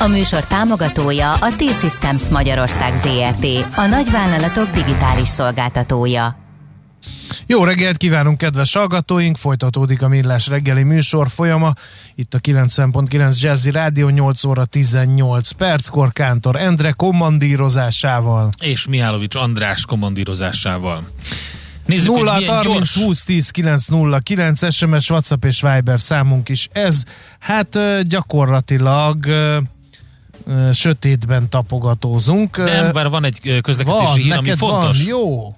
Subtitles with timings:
[0.00, 6.36] A műsor támogatója a T-Systems Magyarország ZRT, a nagyvállalatok digitális szolgáltatója.
[7.46, 9.36] Jó reggelt kívánunk, kedves hallgatóink!
[9.36, 11.72] Folytatódik a Millás reggeli műsor folyama.
[12.14, 18.48] Itt a 90.9 Jazzy Rádió 8 óra 18 perckor Kántor Endre kommandírozásával.
[18.60, 21.04] És Mihálovics András kommandírozásával.
[21.86, 23.02] Nézzük, 0 hogy 30 gyors...
[23.02, 27.02] 20 10 9 0 9 SMS, WhatsApp és Viber számunk is ez.
[27.38, 29.26] Hát gyakorlatilag
[30.72, 32.56] sötétben tapogatózunk.
[32.56, 35.04] Nem, bár van egy közlekedési van, hír, ami fontos.
[35.04, 35.54] Van, jó.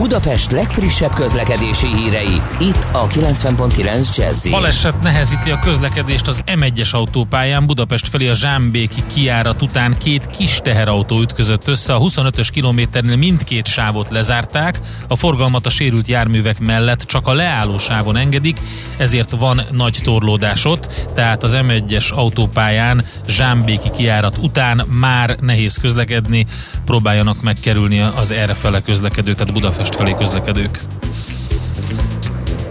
[0.00, 7.66] Budapest legfrissebb közlekedési hírei, itt a 90.9 jazz Baleset nehezíti a közlekedést az M1-es autópályán.
[7.66, 11.94] Budapest felé a Zsámbéki kiárat után két kis teherautó ütközött össze.
[11.94, 14.78] A 25-ös kilométernél mindkét sávot lezárták,
[15.08, 18.58] a forgalmat a sérült járművek mellett csak a leálló sávon engedik,
[18.96, 26.46] ezért van nagy torlódás ott, tehát az M1-es autópályán Zsámbéki kiárat után már nehéz közlekedni,
[26.84, 30.84] próbáljanak megkerülni az errefele közlekedőt, tehát Budapest Budapest felé közlekedők.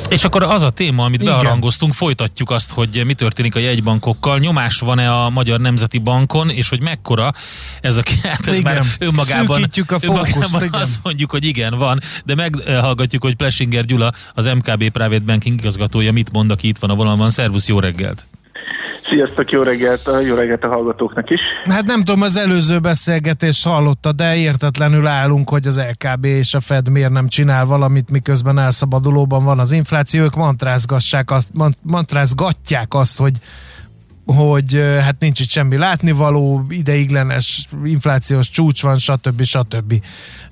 [0.10, 1.34] És akkor az a téma, amit Igen.
[1.34, 4.38] bearangoztunk, folytatjuk azt, hogy mi történik a jegybankokkal.
[4.38, 7.34] Nyomás van-e a Magyar Nemzeti Bankon, és hogy mekkora
[7.82, 8.74] ez a hát ez igen.
[8.74, 10.82] már önmagában, a önmagában igen.
[10.82, 16.12] azt mondjuk, hogy igen, van, de meghallgatjuk, hogy Plesinger Gyula, az MKB Private Banking igazgatója
[16.12, 17.30] mit mond, aki itt van a vonalban.
[17.30, 18.28] Szervusz, jó reggelt!
[19.04, 21.40] Sziasztok, jó reggelt, jó reggelt a hallgatóknak is.
[21.64, 26.60] Hát nem tudom, az előző beszélgetés hallotta, de értetlenül állunk, hogy az LKB és a
[26.60, 31.48] Fed miért nem csinál valamit, miközben elszabadulóban van az infláció, ők mantrázgassák azt,
[31.82, 33.34] mantrázgatják azt, hogy
[34.36, 39.44] hogy hát nincs itt semmi látnivaló, ideiglenes inflációs csúcs van, stb.
[39.44, 40.04] stb.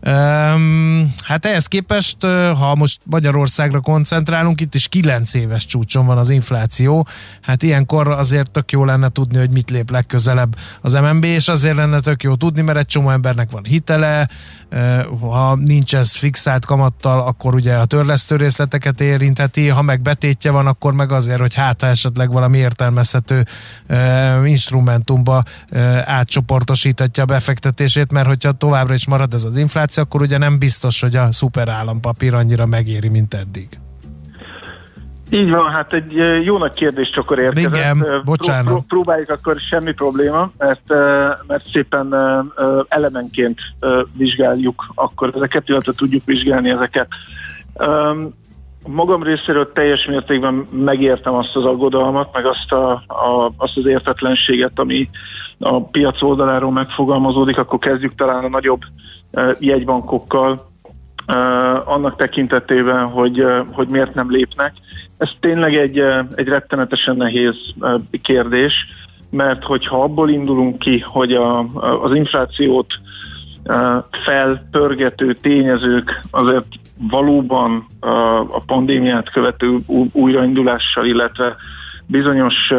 [0.08, 2.18] Um, hát ehhez képest,
[2.58, 7.08] ha most Magyarországra koncentrálunk, itt is 9 éves csúcson van az infláció,
[7.42, 11.76] hát ilyenkor azért tök jó lenne tudni, hogy mit lép legközelebb az MNB, és azért
[11.76, 14.30] lenne tök jó tudni, mert egy csomó embernek van hitele,
[15.20, 20.68] ha nincs ez fixált kamattal, akkor ugye a törlesztő részleteket érintheti, ha meg betétje van,
[20.68, 23.46] akkor meg azért, hogy hát esetleg valami értelmezhető
[24.46, 25.44] instrumentumba
[26.06, 31.02] átcsoportosíthatja a befektetését, mert hogyha továbbra is marad ez az infláció, akkor ugye nem biztos,
[31.02, 33.68] hogy a szuper állampapír annyira megéri, mint eddig.
[35.30, 37.76] Így van, hát egy jó nagy kérdés csokor érkezett.
[37.76, 38.64] Igen, bocsánat.
[38.64, 40.90] Pró- pró- próbáljuk akkor semmi probléma, mert,
[41.48, 42.16] mert szépen
[42.88, 43.60] elemenként
[44.14, 47.08] vizsgáljuk akkor ezeket, illetve tudjuk vizsgálni ezeket.
[48.88, 54.80] Magam részéről teljes mértékben megértem azt az aggodalmat, meg azt, a, a, azt az értetlenséget,
[54.80, 55.10] ami
[55.60, 58.82] a piac oldaláról megfogalmazódik, akkor kezdjük talán a nagyobb
[59.60, 60.68] jegybankokkal,
[61.86, 64.74] annak tekintetében, hogy, hogy miért nem lépnek.
[65.18, 66.00] Ez tényleg egy,
[66.36, 67.56] egy rettenetesen nehéz
[68.22, 68.74] kérdés,
[69.30, 71.60] mert hogyha abból indulunk ki, hogy a,
[72.04, 72.94] az inflációt
[74.12, 76.66] felpörgető tényezők azért
[76.98, 77.86] valóban
[78.52, 79.78] a pandémiát követő
[80.12, 81.56] újraindulással, illetve
[82.06, 82.74] bizonyos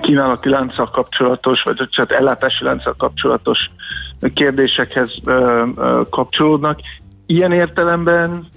[0.00, 3.70] kínálati lánccal kapcsolatos, vagy tehát ellátási lánccal kapcsolatos
[4.32, 5.10] kérdésekhez
[6.10, 6.80] kapcsolódnak.
[7.26, 8.48] Ilyen értelemben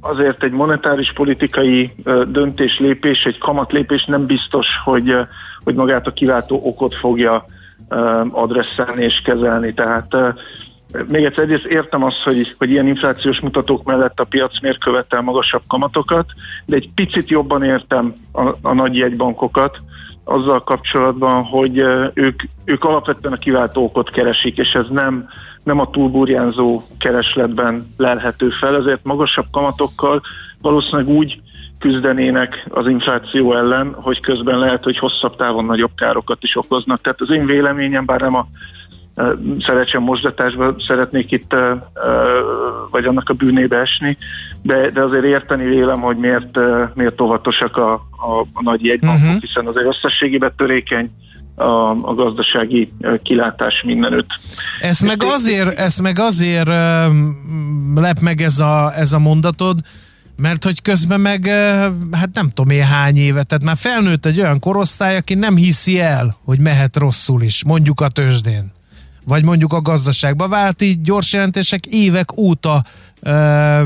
[0.00, 1.90] azért egy monetáris politikai
[2.28, 5.16] döntés lépés, egy kamatlépés nem biztos, hogy,
[5.64, 7.44] hogy magát a kiváltó okot fogja
[8.30, 9.74] adresszálni és kezelni.
[9.74, 10.16] Tehát
[11.08, 15.20] még egyszer egyrészt értem azt, hogy, hogy ilyen inflációs mutatók mellett a piac miért követel
[15.20, 16.26] magasabb kamatokat,
[16.66, 19.78] de egy picit jobban értem a, a nagy jegybankokat
[20.32, 21.78] azzal kapcsolatban, hogy
[22.14, 25.28] ők, ők alapvetően a kiváltó okot keresik, és ez nem,
[25.64, 30.22] nem a túlburjánzó keresletben lelhető fel, ezért magasabb kamatokkal
[30.60, 31.40] valószínűleg úgy
[31.78, 37.00] küzdenének az infláció ellen, hogy közben lehet, hogy hosszabb távon nagyobb károkat is okoznak.
[37.00, 38.46] Tehát az én véleményem, bár nem a
[39.58, 41.54] szeretsem mosdatásba szeretnék itt,
[42.90, 44.18] vagy annak a bűnébe esni,
[44.62, 46.58] de, de azért érteni vélem, hogy miért,
[46.94, 49.40] miért óvatosak a, a, a nagy jegybankok, uh-huh.
[49.40, 51.10] hiszen azért összességében törékeny
[51.54, 52.92] a, a gazdasági
[53.22, 54.28] kilátás mindenütt.
[54.80, 56.68] Ez meg azért, ez meg azért
[57.94, 59.78] lep meg ez a, ez a mondatod,
[60.36, 61.46] mert hogy közben meg,
[62.12, 66.00] hát nem tudom én hány éve, tehát már felnőtt egy olyan korosztály, aki nem hiszi
[66.00, 68.72] el, hogy mehet rosszul is, mondjuk a tőzsdén
[69.26, 70.48] vagy mondjuk a gazdaságba.
[70.48, 72.84] Válti gyors jelentések évek óta
[73.22, 73.82] ö,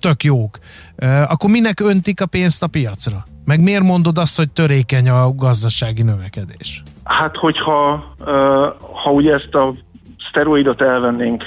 [0.00, 0.58] tök jók.
[0.96, 3.24] Ö, akkor minek öntik a pénzt a piacra?
[3.44, 6.82] Meg miért mondod azt, hogy törékeny a gazdasági növekedés?
[7.04, 8.04] Hát, hogyha
[9.02, 9.74] ha ugye ezt a
[10.28, 11.44] szteroidot elvennénk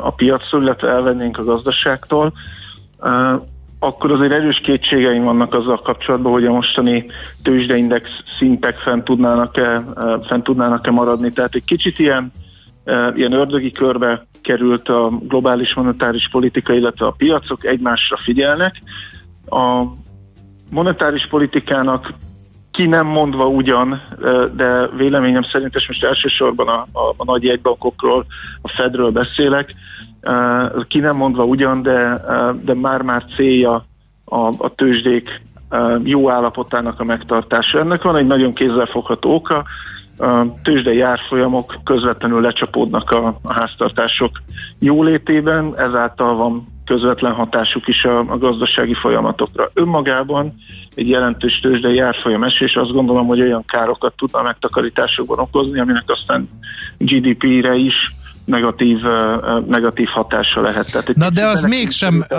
[0.00, 2.32] a piacról, illetve elvennénk a gazdaságtól,
[3.78, 7.06] akkor azért erős kétségeim vannak azzal kapcsolatban, hogy a mostani
[7.42, 8.08] tőzsdeindex
[8.38, 9.84] szintek fent tudnának-e,
[10.26, 11.30] fent tudnának-e maradni.
[11.30, 12.32] Tehát egy kicsit ilyen,
[13.14, 18.82] ilyen ördögi körbe került a globális monetáris politika, illetve a piacok egymásra figyelnek.
[19.46, 19.82] A
[20.70, 22.14] monetáris politikának
[22.70, 24.02] ki nem mondva ugyan,
[24.56, 28.26] de véleményem szerint, és most elsősorban a, a, a nagy jegybankokról,
[28.62, 29.74] a Fedről beszélek,
[30.88, 32.24] ki nem mondva ugyan, de,
[32.62, 33.84] de már-már célja
[34.24, 35.42] a, a tőzsdék
[36.04, 37.78] jó állapotának a megtartása.
[37.78, 39.64] Ennek van egy nagyon kézzelfogható oka,
[40.20, 44.42] a tőzsdei árfolyamok közvetlenül lecsapódnak a, a háztartások
[44.78, 49.70] jólétében, ezáltal van közvetlen hatásuk is a, a gazdasági folyamatokra.
[49.74, 50.54] Önmagában
[50.94, 56.04] egy jelentős tőzsdei árfolyam esés azt gondolom, hogy olyan károkat tudna a megtakarításokban okozni, aminek
[56.06, 56.48] aztán
[56.98, 57.94] GDP-re is
[58.44, 58.98] negatív,
[59.66, 60.90] negatív hatása lehet.
[60.90, 62.34] Tehát Na de az mégsem, a,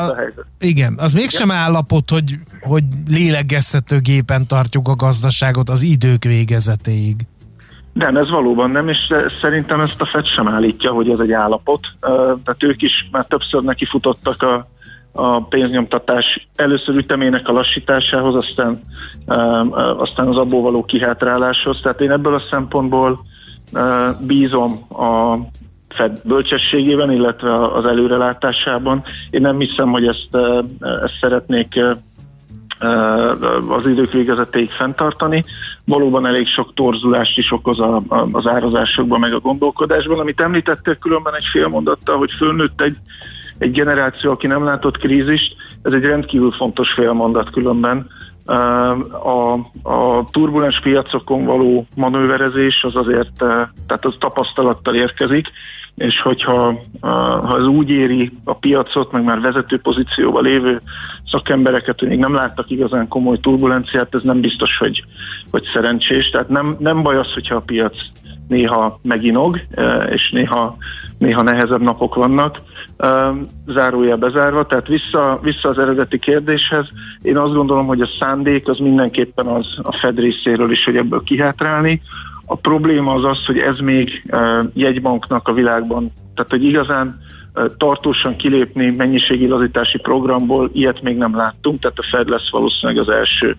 [0.59, 1.55] igen, az mégsem ja.
[1.55, 7.15] állapot, hogy, hogy lélegeztető gépen tartjuk a gazdaságot az idők végezetéig.
[7.93, 11.87] Nem, ez valóban nem, és szerintem ezt a FED sem állítja, hogy ez egy állapot.
[12.43, 14.67] Tehát ők is már többször nekifutottak a,
[15.11, 18.81] a pénznyomtatás először ütemének a lassításához, aztán,
[19.97, 21.79] aztán az abból való kihátráláshoz.
[21.81, 23.19] Tehát én ebből a szempontból
[24.19, 25.37] bízom a
[25.93, 29.03] Fed bölcsességében, illetve az előrelátásában.
[29.29, 30.35] Én nem hiszem, hogy ezt,
[30.79, 31.79] ezt szeretnék
[33.67, 35.43] az idők végezetéig fenntartani.
[35.85, 40.19] Valóban elég sok torzulást is okoz a, a, az árazásokban, meg a gondolkodásban.
[40.19, 42.97] Amit említettél különben egy fél mondattal, hogy fölnőtt egy,
[43.57, 48.07] egy generáció, aki nem látott krízist, ez egy rendkívül fontos félmondat különben.
[49.23, 49.53] A,
[49.89, 53.33] a turbulens piacokon való manőverezés az azért,
[53.87, 55.51] tehát az tapasztalattal érkezik,
[55.95, 56.79] és hogyha
[57.41, 60.81] ha ez úgy éri a piacot, meg már vezető pozícióban lévő
[61.31, 65.03] szakembereket, hogy még nem láttak igazán komoly turbulenciát, ez nem biztos, hogy,
[65.51, 66.29] hogy szerencsés.
[66.29, 67.95] Tehát nem, nem baj az, hogyha a piac
[68.47, 69.59] néha meginog,
[70.09, 70.77] és néha,
[71.17, 72.61] néha nehezebb napok vannak,
[73.67, 76.87] zárója bezárva, tehát vissza, vissza az eredeti kérdéshez.
[77.21, 81.23] Én azt gondolom, hogy a szándék az mindenképpen az a Fed részéről is, hogy ebből
[81.23, 82.01] kihátrálni.
[82.51, 84.23] A probléma az az, hogy ez még
[84.73, 87.19] jegybanknak a világban, tehát hogy igazán
[87.77, 93.09] tartósan kilépni mennyiségi lazítási programból, ilyet még nem láttunk, tehát a Fed lesz valószínűleg az
[93.09, 93.57] első.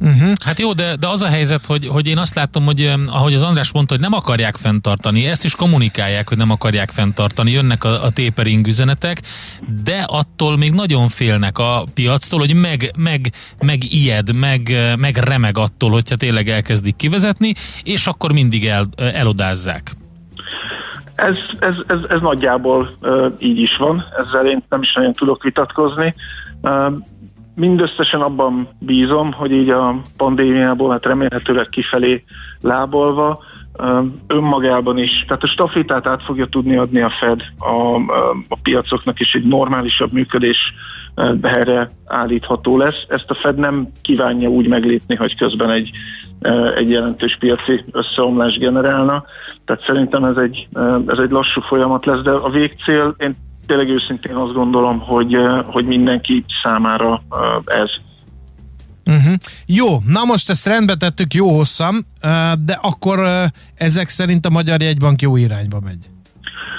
[0.00, 0.32] Uh-huh.
[0.44, 3.42] Hát jó, de, de az a helyzet, hogy, hogy én azt látom, hogy ahogy az
[3.42, 8.04] András mondta, hogy nem akarják fenntartani, ezt is kommunikálják, hogy nem akarják fenntartani, jönnek a,
[8.04, 9.22] a tapering üzenetek,
[9.84, 15.58] de attól még nagyon félnek a piactól, hogy meg, meg, meg ijed, meg, meg remeg
[15.58, 19.90] attól, hogyha tényleg elkezdik kivezetni, és akkor mindig el, elodázzák.
[21.14, 25.42] Ez, ez, ez, ez nagyjából uh, így is van, ezzel én nem is nagyon tudok
[25.42, 26.14] vitatkozni.
[26.60, 26.92] Uh,
[27.56, 32.24] mindösszesen abban bízom, hogy így a pandémiából hát remélhetőleg kifelé
[32.60, 33.42] lábolva
[34.26, 37.96] önmagában is, tehát a stafétát át fogja tudni adni a Fed a,
[38.48, 40.74] a piacoknak, és egy normálisabb működés
[41.42, 43.04] erre állítható lesz.
[43.08, 45.90] Ezt a Fed nem kívánja úgy meglépni, hogy közben egy,
[46.76, 49.24] egy jelentős piaci összeomlás generálna.
[49.64, 50.68] Tehát szerintem ez egy,
[51.06, 53.36] ez egy lassú folyamat lesz, de a végcél, én
[53.66, 57.22] tényleg őszintén azt gondolom, hogy, hogy mindenki számára
[57.64, 57.90] ez.
[59.04, 59.34] Uh-huh.
[59.66, 62.06] Jó, na most ezt rendbe tettük jó hosszan,
[62.64, 63.18] de akkor
[63.74, 66.06] ezek szerint a Magyar Jegybank jó irányba megy.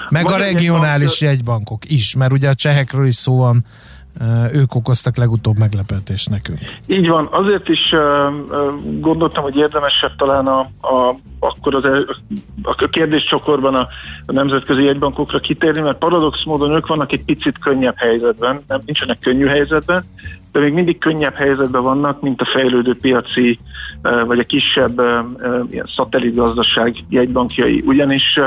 [0.09, 1.37] Meg Magyar a regionális jegybank...
[1.37, 3.65] jegybankok is, mert ugye a csehekről is szó van,
[4.53, 6.59] ők okoztak legutóbb meglepetést nekünk.
[6.87, 7.93] Így van, azért is
[8.99, 11.83] gondoltam, hogy érdemesebb talán a, a, akkor az,
[12.61, 13.87] a kérdéscsokorban a,
[14.25, 19.19] a nemzetközi jegybankokra kitérni, mert paradox módon ők vannak egy picit könnyebb helyzetben, nem nincsenek
[19.19, 20.05] könnyű helyzetben,
[20.51, 23.59] de még mindig könnyebb helyzetben vannak, mint a fejlődő piaci
[24.01, 25.01] vagy a kisebb
[25.69, 28.39] ilyen szatellitgazdaság jegybankjai, ugyanis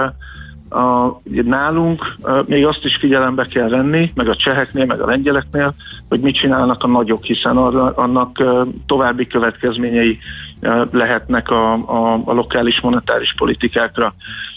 [0.70, 5.74] a, nálunk a, még azt is figyelembe kell venni, meg a cseheknél, meg a lengyeleknél,
[6.08, 10.18] hogy mit csinálnak a nagyok, hiszen arra, annak a, további következményei
[10.62, 14.14] a, lehetnek a, a, a lokális monetáris politikákra.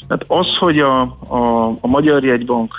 [0.08, 2.76] Tehát az, hogy a, a, a Magyar Jegybank,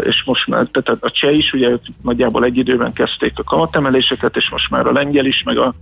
[0.00, 4.50] és most már, tehát a cseh is, ugye nagyjából egy időben kezdték a kamatemeléseket, és
[4.50, 5.74] most már a lengyel is, meg a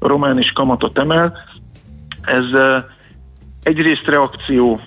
[0.00, 1.38] román is kamatot emel,
[2.22, 2.44] ez
[3.66, 4.80] egyrészt reakció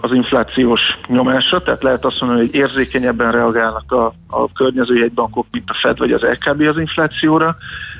[0.00, 5.70] az inflációs nyomásra, tehát lehet azt mondani, hogy érzékenyebben reagálnak a, a környező jegybankok, mint
[5.70, 7.56] a Fed vagy az LKB az inflációra.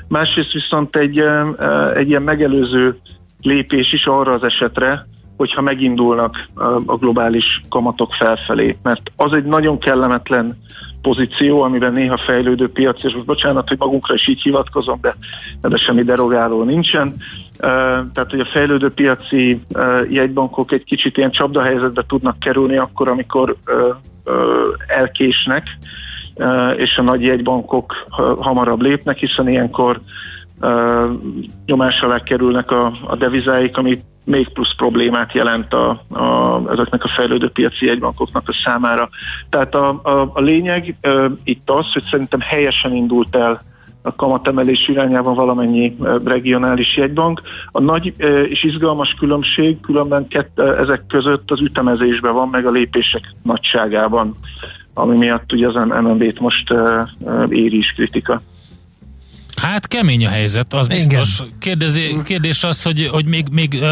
[0.07, 1.23] Másrészt viszont egy,
[1.93, 2.97] egy ilyen megelőző
[3.41, 6.49] lépés is arra az esetre, hogyha megindulnak
[6.85, 10.57] a globális kamatok felfelé, mert az egy nagyon kellemetlen
[11.01, 15.15] pozíció, amiben néha fejlődő piac, és most bocsánat, hogy magunkra is így hivatkozom, de,
[15.61, 17.15] de semmi derogáló nincsen.
[18.13, 19.61] Tehát, hogy a fejlődő piaci
[20.09, 23.55] jegybankok egy kicsit ilyen csapdahelyzetbe tudnak kerülni akkor, amikor
[24.87, 25.67] elkésnek,
[26.75, 28.05] és a nagy jegybankok
[28.39, 30.01] hamarabb lépnek, hiszen ilyenkor
[31.65, 37.11] nyomás alá kerülnek a, a devizáik, ami még plusz problémát jelent a, a, ezeknek a
[37.15, 39.09] fejlődő piaci jegybankoknak a számára.
[39.49, 43.63] Tehát a, a, a lényeg e, itt az, hogy szerintem helyesen indult el
[44.03, 47.41] a kamatemelés irányában valamennyi regionális jegybank.
[47.71, 48.13] A nagy
[48.49, 54.35] és izgalmas különbség különben kett, ezek között az ütemezésben van, meg a lépések nagyságában,
[54.93, 56.73] ami miatt ugye az MNB-t most
[57.47, 58.41] éri is kritika.
[59.61, 61.43] Hát kemény a helyzet, az biztos.
[61.59, 63.83] Kérdezi, kérdés az, hogy, hogy még, még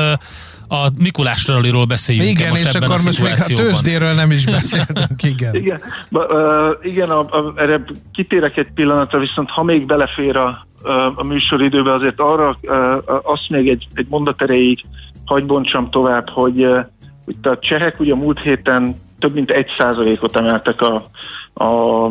[0.72, 5.24] a Mikulás ralliról beszéljünk Igen, most és akkor most még a tőzsdéről nem is beszéltünk,
[5.24, 5.56] igen.
[5.56, 10.68] igen, ba, uh, igen a, a, erre kitérek egy pillanatra, viszont ha még belefér a,
[11.16, 12.76] a műsoridőbe, azért arra uh,
[13.24, 14.80] azt még egy, egy mondat erejéig
[15.26, 16.86] hagy bontsam tovább, hogy, uh,
[17.26, 21.10] hogy a csehek ugye múlt héten több mint egy százalékot emeltek a,
[21.54, 22.10] a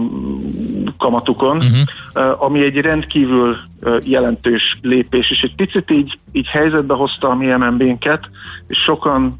[0.98, 2.42] kamatukon, uh-huh.
[2.42, 3.56] ami egy rendkívül
[4.04, 8.30] jelentős lépés, és egy picit így, így helyzetbe hozta a mi MNB-nket,
[8.66, 9.38] és sokan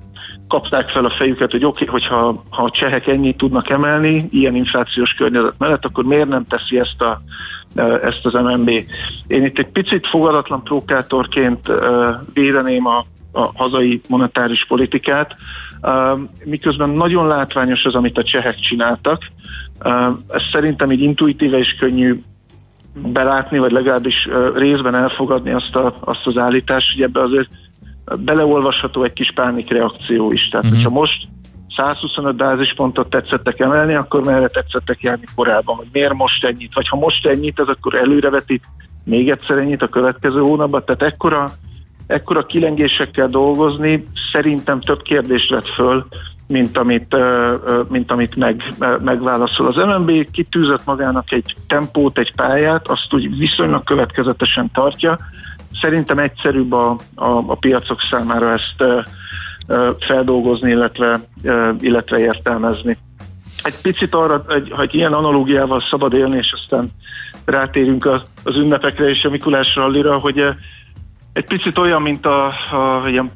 [0.48, 4.54] kapták fel a fejüket, hogy oké, okay, hogyha ha a csehek ennyit tudnak emelni, ilyen
[4.54, 7.22] inflációs környezet mellett, akkor miért nem teszi ezt, a,
[8.02, 8.70] ezt az MNB?
[9.26, 11.72] Én itt egy picit fogadatlan prókátorként
[12.34, 15.36] védeném a, a hazai monetáris politikát,
[16.44, 19.22] miközben nagyon látványos az, amit a csehek csináltak.
[20.28, 22.22] Ez szerintem így intuitíve és könnyű
[22.94, 27.48] belátni, vagy legalábbis részben elfogadni azt, a, azt az állítást, hogy ebbe azért
[28.18, 30.48] beleolvasható egy kis pánikreakció is.
[30.48, 30.82] Tehát, uh-huh.
[30.82, 31.28] hogyha most
[31.76, 36.96] 125 bázispontot tetszettek emelni, akkor merre tetszettek járni korábban, vagy miért most ennyit, vagy ha
[36.96, 38.64] most ennyit, az akkor előrevetít
[39.04, 41.50] még egyszer ennyit a következő hónapban, tehát ekkora
[42.10, 46.06] ekkora kilengésekkel dolgozni szerintem több kérdést vett föl,
[46.46, 47.16] mint amit,
[47.88, 49.66] mint amit meg, megválaszol.
[49.66, 55.18] Az MNB kitűzött magának egy tempót, egy pályát, azt úgy viszonylag következetesen tartja.
[55.80, 58.84] Szerintem egyszerűbb a, a, a piacok számára ezt
[59.98, 61.20] feldolgozni, illetve,
[61.80, 62.98] illetve értelmezni.
[63.62, 66.90] Egy picit arra, egy, ha egy ilyen analógiával szabad élni, és aztán
[67.44, 68.06] rátérünk
[68.44, 70.44] az ünnepekre és a Mikulás rallira, hogy
[71.32, 73.30] egy picit olyan, mint a, a ilyen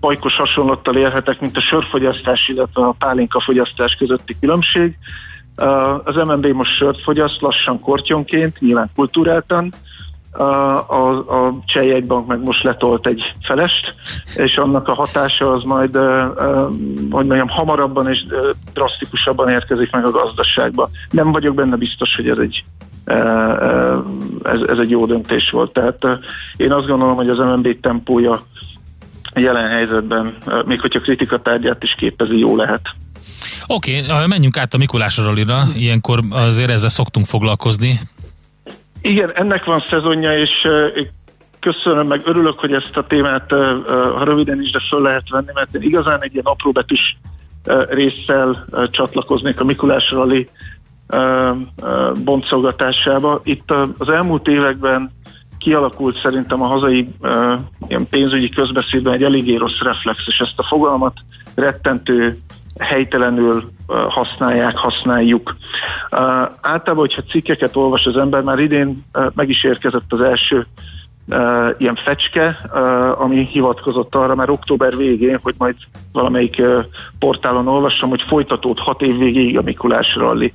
[0.00, 4.98] pajkos hasonlattal élhetek, mint a sörfogyasztás, illetve a pálinka fogyasztás közötti különbség.
[6.04, 9.72] Az MNB most sört fogyaszt lassan kortyonként, nyilván kultúráltan,
[10.38, 13.94] a, a Cseh bank meg most letolt egy felest,
[14.36, 15.98] és annak a hatása az majd,
[17.10, 18.24] hogy mondjam, hamarabban és
[18.72, 20.90] drasztikusabban érkezik meg a gazdaságba.
[21.10, 22.64] Nem vagyok benne biztos, hogy ez egy
[24.42, 25.72] ez, ez egy jó döntés volt.
[25.72, 26.06] Tehát
[26.56, 28.40] én azt gondolom, hogy az MNB tempója
[29.34, 30.36] jelen helyzetben,
[30.66, 32.82] még hogyha kritikatárgyát is képezi, jó lehet.
[33.66, 38.00] Oké, okay, menjünk át a Mikulás rallira, ilyenkor azért ezzel szoktunk foglalkozni.
[39.06, 40.68] Igen, ennek van szezonja, és
[41.60, 43.52] köszönöm, meg örülök, hogy ezt a témát,
[44.14, 47.16] ha röviden is, de föl lehet venni, mert én igazán egy ilyen apróbetűs
[47.88, 50.48] résszel csatlakoznék a Mikulás rally
[52.24, 53.40] boncolgatásába.
[53.44, 55.10] Itt az elmúlt években
[55.58, 57.08] kialakult szerintem a hazai
[57.88, 61.14] ilyen pénzügyi közbeszédben egy eléggé rossz reflex, és ezt a fogalmat
[61.54, 62.38] rettentő
[62.78, 63.70] helytelenül
[64.08, 65.56] használják, használjuk.
[66.60, 69.04] Általában, hogyha cikkeket olvas az ember, már idén
[69.34, 70.66] meg is érkezett az első
[71.78, 72.48] ilyen fecske,
[73.18, 75.74] ami hivatkozott arra már október végén, hogy majd
[76.12, 76.62] valamelyik
[77.18, 80.54] portálon olvassam, hogy folytatód hat év végéig a Mikulás ralli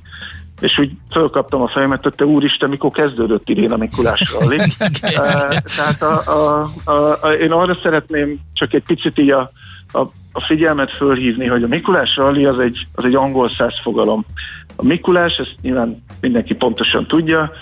[0.60, 4.56] és úgy fölkaptam a fejemet, hogy te úristen, mikor kezdődött idén a Mikulás rally.
[5.76, 9.50] Tehát a, a, a, a, én arra szeretném csak egy picit így a,
[9.92, 10.00] a,
[10.32, 14.24] a figyelmet fölhívni, hogy a Mikulás rally az egy, az egy angol száz fogalom.
[14.76, 17.52] A Mikulás, ezt nyilván mindenki pontosan tudja,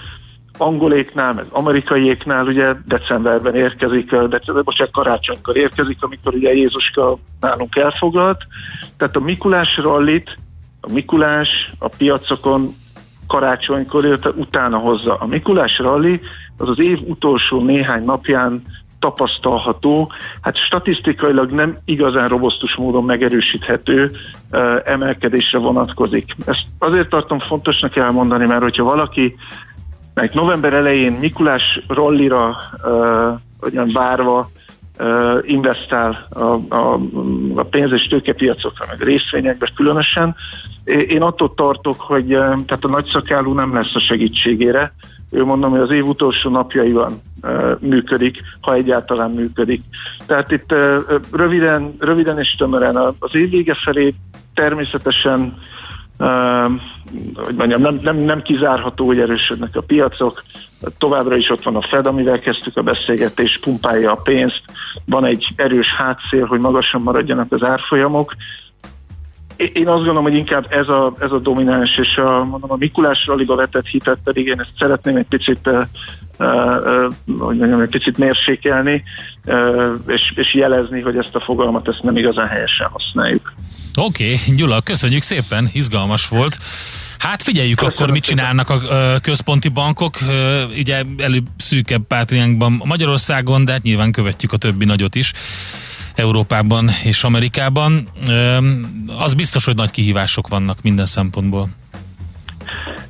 [0.59, 8.47] angoléknál, meg amerikaiéknál ugye decemberben érkezik, december, most karácsonykor érkezik, amikor ugye Jézuska nálunk elfoglalt.
[8.97, 10.39] Tehát a Mikulás rallit,
[10.81, 12.77] a Mikulás a piacokon
[13.27, 15.15] karácsonykor, illetve utána hozza.
[15.15, 16.21] A Mikulás rally
[16.57, 18.63] az az év utolsó néhány napján
[18.99, 24.11] tapasztalható, hát statisztikailag nem igazán robosztus módon megerősíthető
[24.85, 26.37] emelkedésre vonatkozik.
[26.47, 29.37] Ezt azért tartom fontosnak elmondani, mert hogyha valaki
[30.15, 34.51] meg november elején Mikulás rollira uh, várva
[35.43, 36.43] investál a,
[36.75, 36.99] a,
[37.55, 40.35] a pénz- és tőkepiacokra, meg részvényekbe különösen.
[40.85, 44.93] Én attól tartok, hogy tehát a nagyszakálú nem lesz a segítségére.
[45.31, 47.23] Ő mondom, hogy az év utolsó napjaiban
[47.79, 49.83] működik, ha egyáltalán működik.
[50.27, 50.75] Tehát itt
[51.33, 54.15] röviden, röviden és tömören az év vége felé
[54.55, 55.57] természetesen
[57.35, 60.43] hogy mondjam, nem, nem, nem kizárható, hogy erősödnek a piacok.
[60.99, 64.63] Továbbra is ott van a Fed, amivel kezdtük a beszélgetést, pumpálja a pénzt.
[65.05, 68.35] Van egy erős hátszél, hogy magasan maradjanak az árfolyamok.
[69.59, 73.27] Én azt gondolom, hogy inkább ez a, ez a domináns, és a, mondom, a Mikulás
[73.27, 75.71] raliba vetett hitet pedig én ezt szeretném egy picit
[77.39, 79.05] hogy mondjam, egy picit mérsékelni,
[80.07, 83.53] és, és jelezni, hogy ezt a fogalmat ezt nem igazán helyesen használjuk.
[83.95, 86.59] Oké, okay, Gyula, köszönjük szépen, izgalmas volt.
[87.19, 88.81] Hát figyeljük Köszönöm akkor, mit csinálnak a
[89.23, 90.17] központi bankok,
[90.77, 95.33] ugye előbb szűkebb pátriánkban Magyarországon, de hát nyilván követjük a többi nagyot is.
[96.19, 98.09] Európában és Amerikában.
[99.19, 101.69] Az biztos, hogy nagy kihívások vannak minden szempontból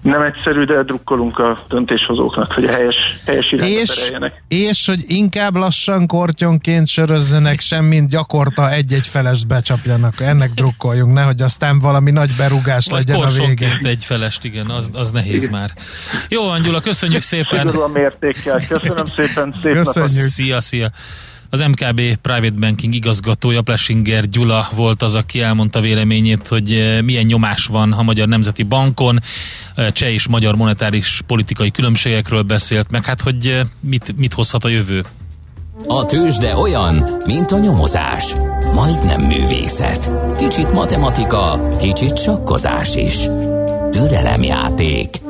[0.03, 2.97] nem egyszerű, de drukkolunk a döntéshozóknak, hogy a helyes,
[3.27, 4.43] helyes irányba és, tereljenek.
[4.49, 10.21] És hogy inkább lassan kortyonként sörözzenek, semmint gyakorta egy-egy felest becsapjanak.
[10.21, 13.79] Ennek drukkoljunk, nehogy aztán valami nagy berugás Vagy legyen a végén.
[13.83, 15.59] egy felest, igen, az, az nehéz igen.
[15.59, 15.71] már.
[16.29, 17.59] Jó, Angyula, köszönjük szépen.
[17.59, 18.61] Szigorúan mértékkel.
[18.69, 20.15] Köszönöm szépen, szép Köszönjük.
[20.15, 20.31] Napot.
[20.31, 20.91] Szia, szia.
[21.51, 27.25] Az MKB Private Banking igazgatója Plesinger Gyula volt az, aki elmondta véleményét, hogy eh, milyen
[27.25, 29.21] nyomás van a Magyar Nemzeti Bankon,
[29.75, 34.65] eh, cseh és magyar monetáris politikai különbségekről beszélt, meg hát, hogy eh, mit, mit hozhat
[34.65, 35.05] a jövő.
[35.87, 38.35] A tőzsde olyan, mint a nyomozás.
[38.75, 40.11] Majdnem művészet.
[40.39, 43.17] Kicsit matematika, kicsit sakkozás is.
[43.91, 45.28] Türelemjáték.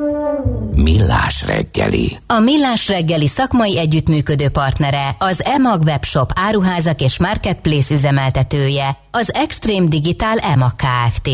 [0.82, 2.18] Millás reggeli.
[2.26, 9.88] A Millás reggeli szakmai együttműködő partnere, az EMAG webshop áruházak és marketplace üzemeltetője, az Extreme
[9.88, 11.28] Digital EMAG Kft.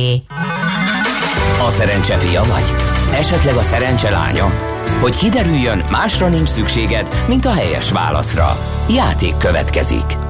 [1.66, 2.72] A szerencse fia vagy?
[3.14, 4.52] Esetleg a szerencse lánya?
[5.00, 8.58] Hogy kiderüljön, másra nincs szükséged, mint a helyes válaszra.
[8.88, 10.23] Játék következik.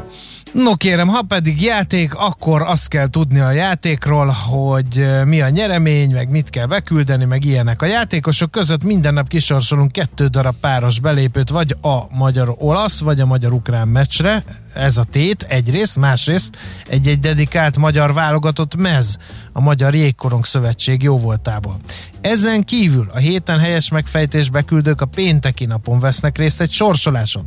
[0.54, 6.12] No kérem, ha pedig játék, akkor azt kell tudni a játékról, hogy mi a nyeremény,
[6.12, 7.82] meg mit kell beküldeni, meg ilyenek.
[7.82, 13.26] A játékosok között minden nap kisorsolunk kettő darab páros belépőt, vagy a magyar-olasz, vagy a
[13.26, 14.42] magyar-ukrán meccsre.
[14.74, 16.56] Ez a tét egyrészt, másrészt
[16.88, 19.18] egy-egy dedikált magyar válogatott mez
[19.52, 21.76] a Magyar Jégkorong Szövetség jóvoltából.
[22.20, 27.44] Ezen kívül a héten helyes megfejtés beküldők a pénteki napon vesznek részt egy sorsoláson,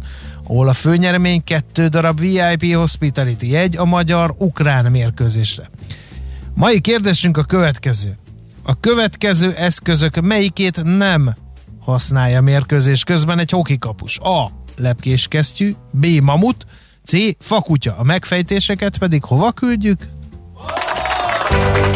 [0.47, 5.69] ahol a főnyeremény kettő darab VIP Hospitality jegy a magyar-ukrán mérkőzésre.
[6.53, 8.17] Mai kérdésünk a következő.
[8.63, 11.35] A következő eszközök melyikét nem
[11.79, 14.19] használja mérkőzés közben egy hokikapus?
[14.19, 14.51] A.
[14.77, 16.05] Lepkéskesztyű, B.
[16.05, 16.65] Mamut,
[17.05, 17.17] C.
[17.39, 17.97] Fakutya.
[17.97, 20.07] A megfejtéseket pedig hova küldjük?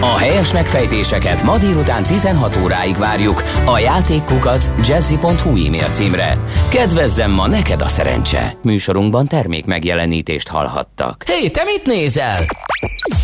[0.02, 6.38] A helyes megfejtéseket ma délután 16 óráig várjuk a játékkukac jazzy.hu e-mail címre.
[6.70, 8.54] Kedvezzem ma neked a szerencse!
[8.64, 11.24] Műsorunkban termék megjelenítést hallhattak.
[11.28, 12.40] Hé, hey, te mit nézel?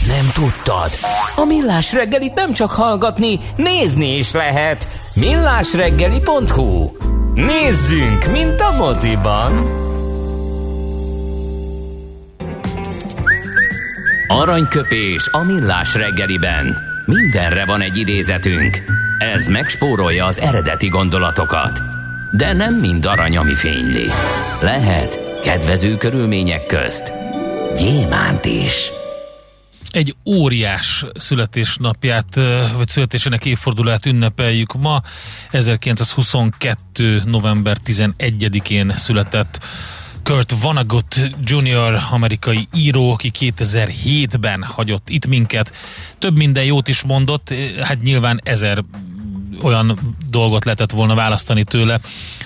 [0.08, 0.90] Nem tudtad?
[1.36, 4.88] A Millás reggelit nem csak hallgatni, nézni is lehet.
[5.13, 6.92] millásreggeli.hu
[7.34, 9.86] Nézzünk, mint a moziban!
[14.28, 16.78] Aranyköpés a millás reggeliben.
[17.06, 18.84] Mindenre van egy idézetünk.
[19.18, 21.82] Ez megspórolja az eredeti gondolatokat.
[22.32, 24.06] De nem mind arany, ami fényli.
[24.62, 27.12] Lehet kedvező körülmények közt
[27.76, 28.92] gyémánt is.
[29.92, 32.36] Egy óriás születésnapját,
[32.78, 35.02] vagy születésének évfordulát ünnepeljük ma.
[35.52, 37.22] 1922.
[37.26, 39.60] november 11-én született
[40.28, 42.00] Kurt Vonnegut Jr.
[42.12, 45.74] amerikai író, aki 2007-ben hagyott itt minket.
[46.18, 48.84] Több minden jót is mondott, hát nyilván ezer
[49.62, 52.00] olyan dolgot lehetett volna választani tőle,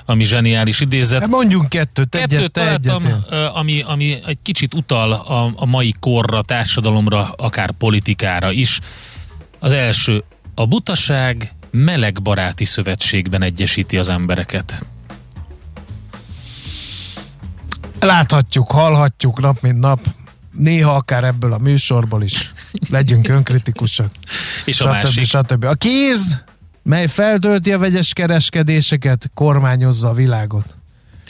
[0.06, 1.20] ami zseniális idézet.
[1.20, 3.52] Hát mondjunk kettőt, kettőt egyet, találtam, egyet.
[3.54, 8.80] ami, ami egy kicsit utal a, a mai korra, társadalomra, akár politikára is.
[9.60, 10.24] Az első,
[10.56, 14.84] a butaság meleg baráti szövetségben egyesíti az embereket.
[18.02, 20.00] Láthatjuk, hallhatjuk nap mint nap,
[20.52, 22.52] néha akár ebből a műsorból is.
[22.90, 24.12] Legyünk önkritikusak.
[24.66, 24.92] És a stb.
[24.92, 25.26] másik.
[25.26, 25.64] Stb.
[25.64, 26.44] A kéz,
[26.84, 30.76] mely feltölti a vegyes kereskedéseket, kormányozza a világot.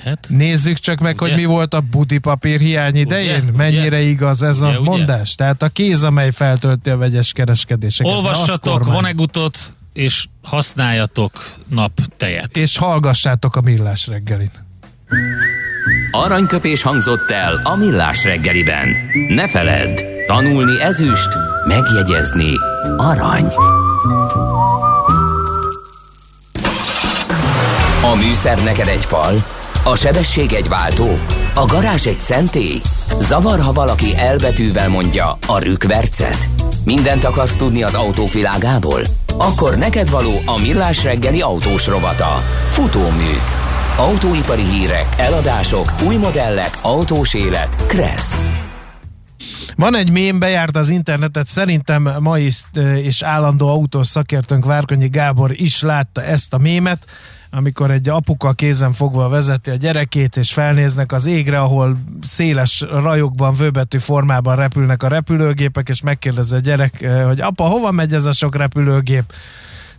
[0.03, 1.31] Hát, Nézzük csak meg, ugye?
[1.31, 3.51] hogy mi volt a budi papír hiány idején, ugye?
[3.51, 3.99] mennyire ugye?
[3.99, 4.75] igaz ez ugye?
[4.75, 5.21] a mondás.
[5.21, 5.36] Ugye?
[5.36, 8.13] Tehát a kéz, amely feltölti a vegyes kereskedéseket.
[8.13, 12.57] Olvassatok Vonegutot, és használjatok naptejet.
[12.57, 14.63] És hallgassátok a millás reggelit.
[16.12, 18.88] Aranyköpés hangzott el a millás reggeliben.
[19.28, 21.30] Ne feledd, tanulni ezüst,
[21.67, 22.54] megjegyezni
[22.98, 23.54] arany.
[28.12, 29.34] A műszer neked egy fal,
[29.84, 31.17] a sebesség egy váltó,
[31.54, 32.82] a garázs egy szentély.
[33.20, 36.48] Zavar, ha valaki elbetűvel mondja a rükvercet.
[36.86, 39.02] Mindent akarsz tudni az autóvilágából?
[39.38, 42.44] Akkor neked való a millás reggeli autós rovata.
[42.67, 43.32] Futómű.
[43.97, 47.86] Autóipari hírek, eladások, új modellek, autós élet.
[47.86, 48.49] Kressz.
[49.75, 52.62] Van egy mém, bejárt az internetet, szerintem ma is
[52.95, 57.06] és állandó autós szakértőnk Várkonyi Gábor is látta ezt a mémet
[57.54, 63.54] amikor egy apuka kézen fogva vezeti a gyerekét, és felnéznek az égre, ahol széles rajokban,
[63.54, 68.32] vőbetű formában repülnek a repülőgépek, és megkérdezi a gyerek, hogy apa, hova megy ez a
[68.32, 69.34] sok repülőgép?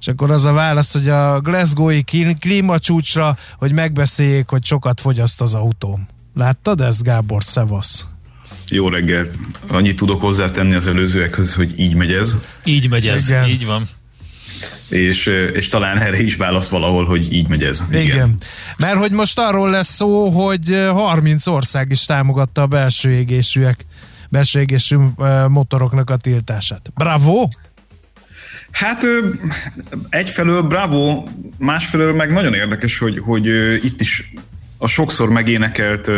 [0.02, 2.04] És akkor az a válasz, hogy a Glasgow-i
[2.40, 6.08] klímacsúcsra, hogy megbeszéljék, hogy sokat fogyaszt az autóm.
[6.34, 7.42] Láttad ezt, Gábor?
[7.44, 8.06] Szevasz!
[8.68, 9.38] Jó reggelt!
[9.68, 12.34] Annyit tudok hozzátenni az előzőekhez, hogy így megy ez.
[12.64, 13.48] Így megy ez, Igen.
[13.48, 13.88] így van
[14.88, 17.84] és, és talán erre is válasz valahol, hogy így megy ez.
[17.90, 18.02] Igen.
[18.02, 18.36] Igen.
[18.76, 23.84] Mert hogy most arról lesz szó, hogy 30 ország is támogatta a belső égésűek,
[24.30, 24.96] belső égésű
[25.48, 26.92] motoroknak a tiltását.
[26.94, 27.46] Bravo!
[28.72, 29.06] Hát
[30.08, 31.24] egyfelől bravo,
[31.58, 33.46] másfelől meg nagyon érdekes, hogy, hogy
[33.84, 34.32] itt is
[34.78, 36.10] a sokszor megénekelt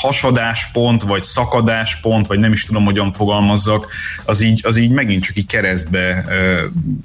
[0.00, 3.92] hasadáspont, vagy szakadáspont, vagy nem is tudom, hogyan fogalmazzak,
[4.24, 6.24] az így, az így megint csak így keresztbe e,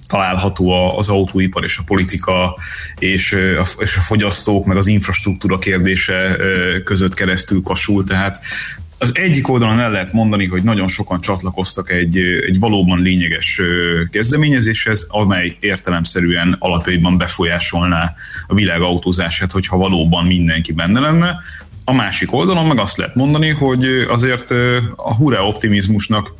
[0.07, 2.57] található az autóipar és a politika
[2.99, 6.37] és a, és a fogyasztók, meg az infrastruktúra kérdése e,
[6.83, 8.41] között keresztül kasul, tehát
[9.01, 13.61] az egyik oldalon el lehet mondani, hogy nagyon sokan csatlakoztak egy, egy valóban lényeges
[14.09, 18.13] kezdeményezéshez, amely értelemszerűen alapjaiban befolyásolná
[18.47, 21.37] a világ autózását, hogyha valóban mindenki benne lenne.
[21.91, 24.51] A másik oldalon meg azt lehet mondani, hogy azért
[24.95, 26.33] a hurrá optimizmusnak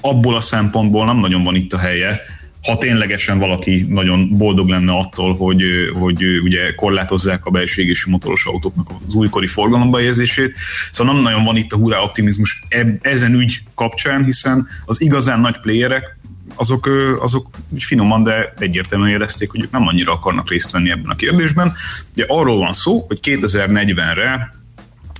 [0.00, 2.20] abból a szempontból nem nagyon van itt a helye,
[2.62, 5.62] ha ténylegesen valaki nagyon boldog lenne attól, hogy,
[6.00, 10.56] hogy ugye korlátozzák a belső motoros autóknak az újkori forgalomba érzését.
[10.90, 12.64] Szóval nem nagyon van itt a hurrá optimizmus
[13.00, 16.16] ezen ügy kapcsán, hiszen az igazán nagy playerek
[16.54, 16.88] azok,
[17.20, 21.72] azok úgy finoman, de egyértelműen érezték, hogy nem annyira akarnak részt venni ebben a kérdésben.
[22.12, 24.60] Ugye arról van szó, hogy 2040-re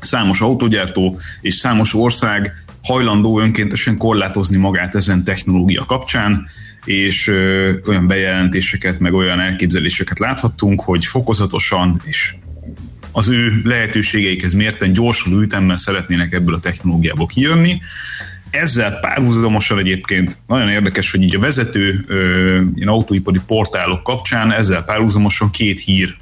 [0.04, 6.46] számos autogyártó és számos ország hajlandó önkéntesen korlátozni magát ezen technológia kapcsán,
[6.84, 12.34] és ö, olyan bejelentéseket, meg olyan elképzeléseket láthattunk, hogy fokozatosan és
[13.12, 17.80] az ő lehetőségeikhez mérten gyorsuló ütemben szeretnének ebből a technológiából kijönni.
[18.50, 24.82] Ezzel párhuzamosan egyébként nagyon érdekes, hogy így a vezető ö, ilyen autóipari portálok kapcsán ezzel
[24.82, 26.16] párhuzamosan két hír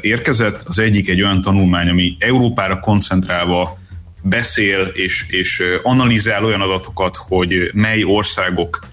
[0.00, 0.62] érkezett.
[0.62, 3.78] Az egyik egy olyan tanulmány, ami Európára koncentrálva
[4.22, 8.86] beszél és, és analizál olyan adatokat, hogy mely országok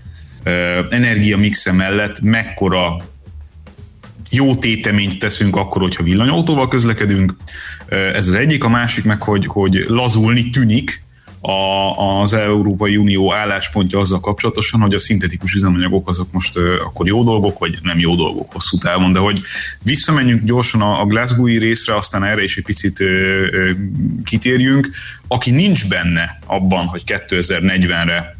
[0.90, 3.04] energiamixe mellett mekkora
[4.32, 7.36] jó téteményt teszünk akkor, hogyha villanyautóval közlekedünk.
[7.90, 11.04] Ez az egyik, a másik meg, hogy, hogy lazulni tűnik
[11.46, 17.08] a, az Európai Unió álláspontja azzal kapcsolatosan, hogy a szintetikus üzemanyagok azok most uh, akkor
[17.08, 19.42] jó dolgok, vagy nem jó dolgok hosszú távon, de hogy
[19.82, 23.70] visszamenjünk gyorsan a, a Glasgow-i részre, aztán erre is egy picit uh, uh,
[24.24, 24.90] kitérjünk.
[25.28, 28.38] Aki nincs benne abban, hogy 2040-re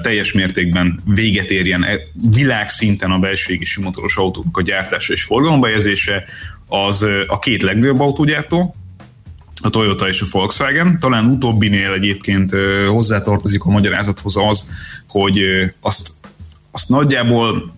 [0.00, 1.98] teljes mértékben véget érjen e,
[2.30, 5.68] világszinten a belségési motoros autók a gyártása és forgalomba
[6.68, 8.74] az a két legnagyobb autógyártó,
[9.62, 10.98] a Toyota és a Volkswagen.
[11.00, 12.52] Talán utóbbinél egyébként
[12.88, 14.66] hozzátartozik a magyarázathoz az,
[15.08, 15.40] hogy
[15.80, 16.12] azt,
[16.70, 17.74] azt nagyjából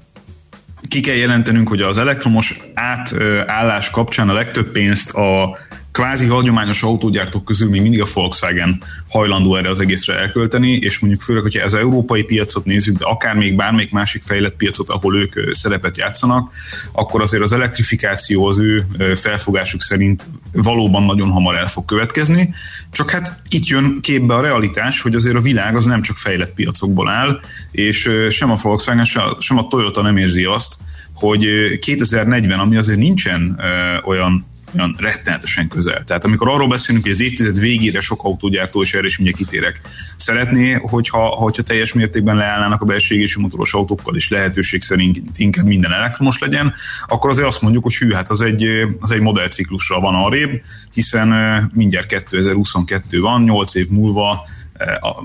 [0.89, 5.57] ki kell jelentenünk, hogy az elektromos átállás kapcsán a legtöbb pénzt a
[5.99, 11.23] kvázi hagyományos autógyártók közül még mindig a Volkswagen hajlandó erre az egészre elkölteni, és mondjuk
[11.23, 15.17] főleg, hogyha ez az európai piacot nézzük, de akár még bármelyik másik fejlett piacot, ahol
[15.17, 16.53] ők szerepet játszanak,
[16.93, 22.55] akkor azért az elektrifikáció az ő felfogásuk szerint valóban nagyon hamar el fog következni.
[22.91, 26.55] Csak hát itt jön képbe a realitás, hogy azért a világ az nem csak fejlett
[26.55, 29.05] piacokból áll, és sem a Volkswagen,
[29.39, 30.75] sem a Toyota nem érzi azt,
[31.15, 31.47] hogy
[31.79, 33.61] 2040, ami azért nincsen
[34.05, 36.05] olyan olyan rettenetesen közel.
[36.05, 39.81] Tehát amikor arról beszélünk, hogy az évtized végére sok autógyártó, és erre is mindjárt kitérek,
[40.17, 45.67] szeretné, hogyha, hogyha teljes mértékben leállnának a belső égési motoros autókkal, és lehetőség szerint inkább
[45.67, 46.75] minden elektromos legyen,
[47.07, 48.67] akkor azért azt mondjuk, hogy hű, hát az egy,
[49.01, 51.29] az egy modellciklusra van arrébb, hiszen
[51.75, 54.47] mindjárt 2022 van, 8 év múlva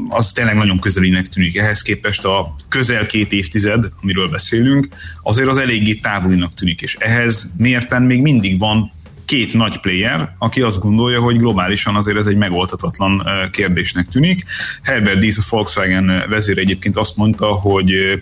[0.10, 1.58] az tényleg nagyon közelinek tűnik.
[1.58, 4.88] Ehhez képest a közel két évtized, amiről beszélünk,
[5.24, 8.92] azért az eléggé távolinak tűnik, és ehhez mérten még mindig van
[9.26, 14.44] két nagy player, aki azt gondolja, hogy globálisan azért ez egy megoldhatatlan kérdésnek tűnik.
[14.84, 18.22] Herbert Diess, a Volkswagen vezér egyébként azt mondta, hogy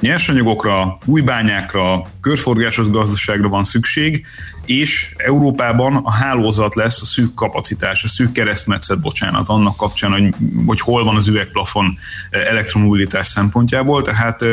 [0.00, 4.26] nyersanyagokra, új bányákra, körforgásos gazdaságra van szükség,
[4.64, 10.34] és Európában a hálózat lesz a szűk kapacitás, a szűk keresztmetszet, bocsánat, annak kapcsán, hogy,
[10.66, 11.98] hogy hol van az üvegplafon
[12.30, 14.02] elektromobilitás szempontjából.
[14.02, 14.44] Tehát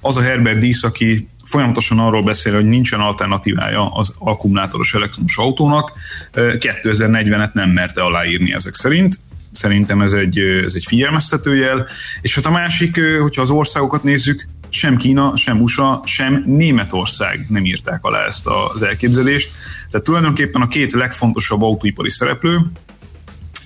[0.00, 5.92] az a Herbert Dísz, aki folyamatosan arról beszél, hogy nincsen alternatívája az akkumulátoros elektromos autónak,
[6.34, 11.86] 2040-et nem merte aláírni ezek szerint, szerintem ez egy, ez egy figyelmeztetőjel.
[12.20, 17.64] És hát a másik, hogyha az országokat nézzük, sem Kína, sem USA, sem Németország nem
[17.64, 19.50] írták alá ezt az elképzelést.
[19.90, 22.58] Tehát tulajdonképpen a két legfontosabb autóipari szereplő,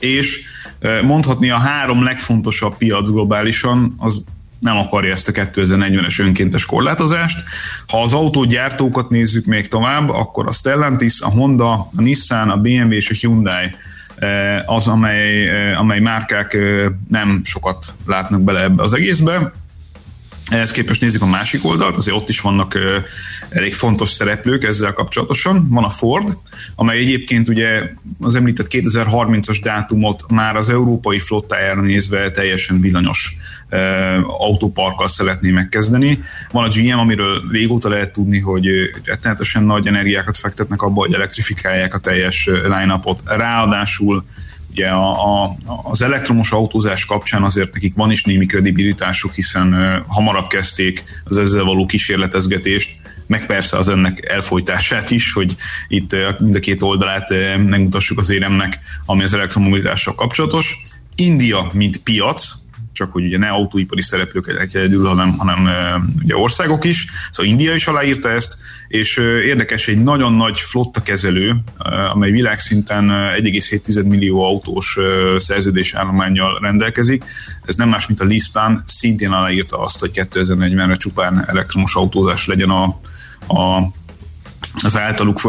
[0.00, 0.42] és
[1.02, 4.24] mondhatni a három legfontosabb piac globálisan, az
[4.60, 7.44] nem akarja ezt a 2040-es önkéntes korlátozást.
[7.86, 12.92] Ha az autógyártókat nézzük még tovább, akkor a Stellantis, a Honda, a Nissan, a BMW
[12.92, 13.74] és a Hyundai
[14.66, 16.56] az, amely, amely márkák
[17.08, 19.52] nem sokat látnak bele ebbe az egészbe.
[20.50, 22.78] Ehhez képest nézzük a másik oldalt, azért ott is vannak
[23.48, 25.68] elég fontos szereplők ezzel kapcsolatosan.
[25.70, 26.36] Van a Ford,
[26.74, 33.36] amely egyébként ugye az említett 2030-as dátumot már az európai flottájára nézve teljesen villanyos
[34.22, 36.18] autóparkkal szeretné megkezdeni.
[36.50, 38.66] Van a GM, amiről régóta lehet tudni, hogy
[39.04, 43.22] rettenetesen nagy energiákat fektetnek abba, hogy elektrifikálják a teljes line-upot.
[43.24, 44.24] Ráadásul
[44.74, 50.46] ugye a, a, az elektromos autózás kapcsán azért nekik van is némi kredibilitásuk, hiszen hamarabb
[50.46, 52.94] kezdték az ezzel való kísérletezgetést,
[53.26, 55.56] meg persze az ennek elfolytását is, hogy
[55.88, 60.82] itt mind a két oldalát megmutassuk az éremnek, ami az elektromobilitással kapcsolatos.
[61.14, 62.48] India, mint piac,
[62.94, 65.68] csak hogy ugye ne autóipari szereplők egyedül, hanem, hanem
[66.22, 67.06] ugye országok is.
[67.30, 68.56] Szóval India is aláírta ezt,
[68.88, 71.54] és érdekes, egy nagyon nagy flotta kezelő,
[72.12, 74.98] amely világszinten 1,7 millió autós
[75.36, 77.24] szerződés állományjal rendelkezik.
[77.64, 82.70] Ez nem más, mint a Lispan, szintén aláírta azt, hogy 2040-re csupán elektromos autózás legyen
[82.70, 82.84] a,
[83.54, 83.92] a
[84.82, 85.40] az általuk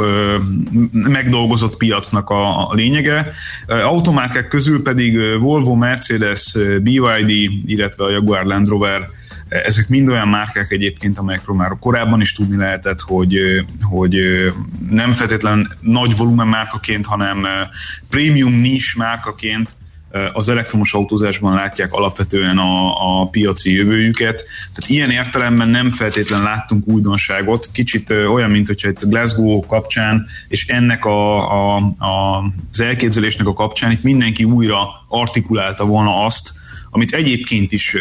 [0.92, 3.32] megdolgozott piacnak a, lényege.
[3.68, 7.30] Automárkák közül pedig Volvo, Mercedes, BYD,
[7.66, 9.10] illetve a Jaguar Land Rover
[9.50, 13.38] ezek mind olyan márkák egyébként, amelyekről már korábban is tudni lehetett, hogy,
[13.82, 14.18] hogy
[14.90, 17.46] nem feltétlen nagy volumen márkaként, hanem
[18.10, 19.76] prémium niche márkaként
[20.34, 24.46] az elektromos autózásban látják alapvetően a, a piaci jövőjüket.
[24.74, 30.68] Tehát ilyen értelemben nem feltétlen láttunk újdonságot, kicsit olyan, mint hogyha itt Glasgow kapcsán, és
[30.68, 36.54] ennek a, a, a, az elképzelésnek a kapcsán itt mindenki újra artikulálta volna azt,
[36.96, 37.96] amit egyébként is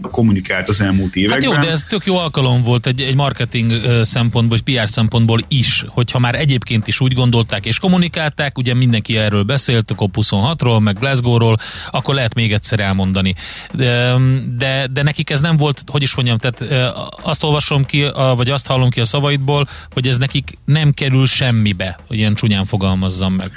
[0.00, 1.52] kommunikált az elmúlt években.
[1.52, 5.40] Hát jó, de ez tök jó alkalom volt egy, egy marketing szempontból, vagy PR szempontból
[5.48, 10.82] is, hogyha már egyébként is úgy gondolták és kommunikálták, ugye mindenki erről beszélt, a COP26-ról,
[10.82, 11.56] meg Glasgow-ról,
[11.90, 13.34] akkor lehet még egyszer elmondani.
[13.72, 14.14] De,
[14.56, 16.90] de, de nekik ez nem volt, hogy is mondjam, tehát
[17.22, 21.98] azt olvasom ki, vagy azt hallom ki a szavaidból, hogy ez nekik nem kerül semmibe,
[22.06, 23.50] hogy ilyen csúnyán fogalmazzam meg.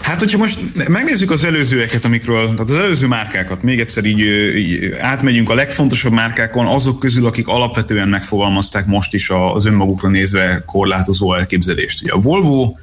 [0.00, 4.20] Hát, hogyha most megnézzük az előzőeket, amikről, tehát az előző márkákat, még egyszer így,
[4.56, 10.62] így átmegyünk a legfontosabb márkákon, azok közül, akik alapvetően megfogalmazták most is az önmagukra nézve
[10.66, 12.02] korlátozó elképzelést.
[12.02, 12.74] Ugye a Volvo,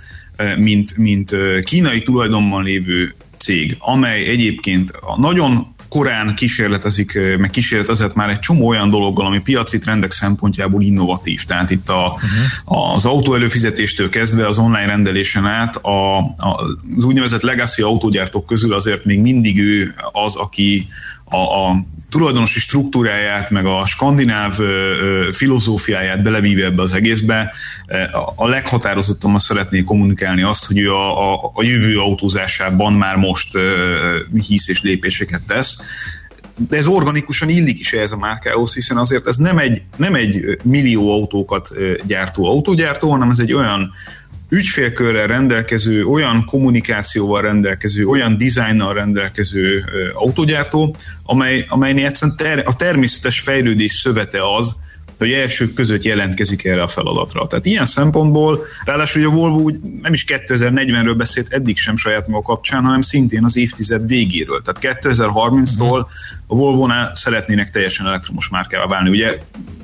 [0.58, 8.30] mint, mint kínai tulajdonban lévő cég, amely egyébként a nagyon korán kísérletezik, meg kísérletezett már
[8.30, 11.44] egy csomó olyan dologgal, ami piaci trendek szempontjából innovatív.
[11.44, 12.18] Tehát itt a,
[12.66, 12.94] uh-huh.
[12.94, 18.74] az autó előfizetéstől kezdve az online rendelésen át a, a, az úgynevezett legacy autógyártók közül
[18.74, 20.88] azért még mindig ő az, aki
[21.32, 24.58] a, a tulajdonosi struktúráját, meg a skandináv
[25.32, 27.54] filozófiáját belevíve ebbe az egészbe,
[28.36, 33.58] a leghatározottabban szeretné kommunikálni azt, hogy ő a, a, a jövő autózásában már most
[34.48, 35.78] hisz és lépéseket tesz.
[36.70, 40.60] De ez organikusan illik is ehhez a márkához, hiszen azért ez nem egy, nem egy
[40.64, 41.70] millió autókat
[42.08, 43.92] gyártó autógyártó, hanem ez egy olyan
[44.52, 53.40] ügyfélkörrel rendelkező, olyan kommunikációval rendelkező, olyan dizájnnal rendelkező autógyártó, amely, amelynél egyszerűen ter, a természetes
[53.40, 54.76] fejlődés szövete az,
[55.22, 57.48] hogy elsők között jelentkezik erre a feladatra.
[57.48, 62.44] Tehát ilyen szempontból, ráadásul a Volvo úgy nem is 2040-ről beszélt eddig sem saját maga
[62.44, 64.62] kapcsán, hanem szintén az évtized végéről.
[64.62, 66.06] Tehát 2030-tól
[66.48, 69.10] a Volvo-nál szeretnének teljesen elektromos márkává válni.
[69.10, 69.38] Ugye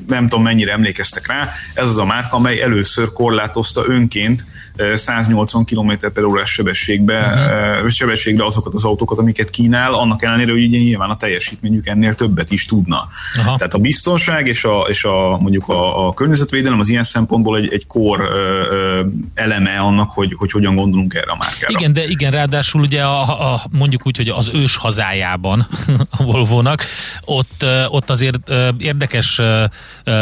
[0.07, 4.45] nem tudom mennyire emlékeztek rá, ez az a márka, amely először korlátozta önként
[4.93, 7.89] 180 km per órás sebességbe, uh-huh.
[7.89, 12.51] sebességre azokat az autókat, amiket kínál, annak ellenére, hogy ugye nyilván a teljesítményük ennél többet
[12.51, 13.07] is tudna.
[13.37, 13.55] Aha.
[13.57, 17.73] Tehát a biztonság és a, és a mondjuk a, a környezetvédelem az ilyen szempontból egy,
[17.73, 21.73] egy kor ö, eleme annak, hogy, hogy hogyan gondolunk erre a márkára.
[21.79, 25.67] Igen, de igen, ráadásul ugye a, a, mondjuk úgy, hogy az ős hazájában
[26.17, 26.83] a Volvo-nak,
[27.25, 29.41] ott, ott azért érdekes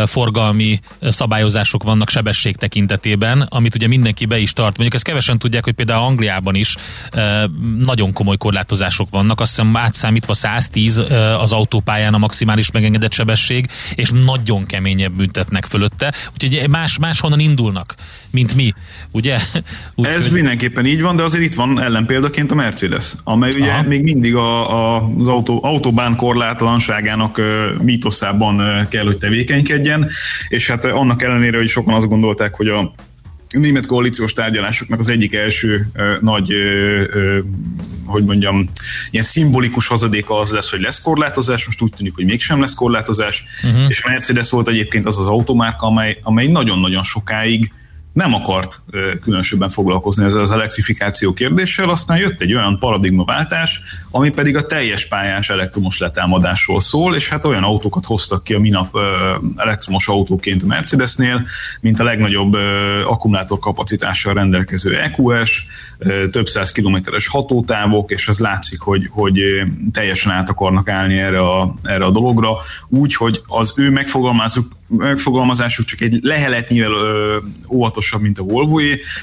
[0.05, 4.77] forgalmi szabályozások vannak sebesség tekintetében, amit ugye mindenki be is tart.
[4.77, 6.75] Mondjuk ezt kevesen tudják, hogy például Angliában is
[7.83, 10.97] nagyon komoly korlátozások vannak, azt hiszem átszámítva 110
[11.39, 14.65] az autópályán a maximális megengedett sebesség, és nagyon
[14.95, 16.13] keményebb büntetnek fölötte.
[16.33, 17.95] Úgyhogy más, máshonnan indulnak,
[18.31, 18.73] mint mi,
[19.11, 19.37] ugye?
[19.95, 20.31] Úgy, Ez hogy...
[20.31, 23.83] mindenképpen így van, de azért itt van ellenpéldaként a Mercedes, amely ugye Aha.
[23.83, 27.41] még mindig a, a, az autó, autóbán korlátlanságának
[27.81, 30.09] mítoszában kell, hogy tevékenykedjen,
[30.47, 32.93] és hát annak ellenére, hogy sokan azt gondolták, hogy a
[33.49, 37.39] német koalíciós tárgyalásoknak az egyik első ö, nagy, ö, ö,
[38.05, 38.69] hogy mondjam,
[39.11, 43.43] ilyen szimbolikus hazadéka az lesz, hogy lesz korlátozás, most úgy tűnik, hogy mégsem lesz korlátozás,
[43.63, 43.85] uh-huh.
[43.87, 47.71] és Mercedes volt egyébként az az automárka, amely, amely nagyon-nagyon sokáig
[48.15, 48.81] nem akart
[49.21, 55.07] különösebben foglalkozni ezzel az elektrifikáció kérdéssel, aztán jött egy olyan paradigmaváltás, ami pedig a teljes
[55.07, 58.97] pályás elektromos letámadásról szól, és hát olyan autókat hoztak ki a minap
[59.55, 61.45] elektromos autóként a Mercedesnél,
[61.81, 62.53] mint a legnagyobb
[63.07, 65.67] akkumulátor kapacitással rendelkező EQS,
[66.31, 69.41] több száz kilométeres hatótávok, és az látszik, hogy, hogy
[69.91, 72.57] teljesen át akarnak állni erre a, erre a dologra,
[72.89, 77.37] úgy, hogy az ő megfogalmazók megfogalmazásuk csak egy leheletnyivel ö,
[77.69, 78.79] óvatosabb, mint a volvo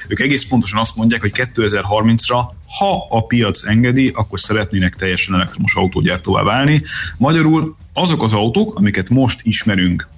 [0.09, 2.41] Ők egész pontosan azt mondják, hogy 2030-ra,
[2.79, 6.83] ha a piac engedi, akkor szeretnének teljesen elektromos autógyártóvá válni.
[7.19, 10.09] Magyarul azok az autók, amiket most ismerünk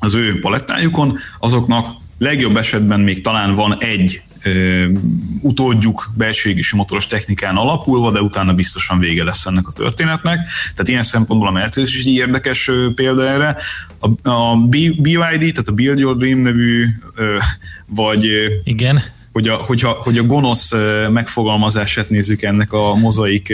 [0.00, 4.22] az ő palettájukon, azoknak legjobb esetben még talán van egy
[5.40, 10.48] utódjuk belső égési motoros technikán alapulva, de utána biztosan vége lesz ennek a történetnek.
[10.72, 13.56] Tehát ilyen szempontból a Mercedes is egy érdekes példa erre.
[13.98, 16.86] A, a BYD, tehát a Build Your Dream nevű,
[17.86, 18.24] vagy
[18.64, 20.70] Igen hogy a, hogyha, hogy a gonosz
[21.10, 23.52] megfogalmazását nézzük ennek a mozaik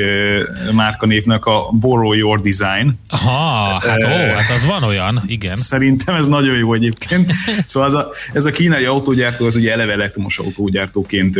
[0.73, 2.90] márkanévnek a Borrow Your Design.
[3.11, 5.55] Aha, hát ó, hát az van olyan, igen.
[5.55, 7.33] Szerintem ez nagyon jó egyébként.
[7.66, 11.38] Szóval ez a, ez a kínai autógyártó, ez ugye eleve elektromos autógyártóként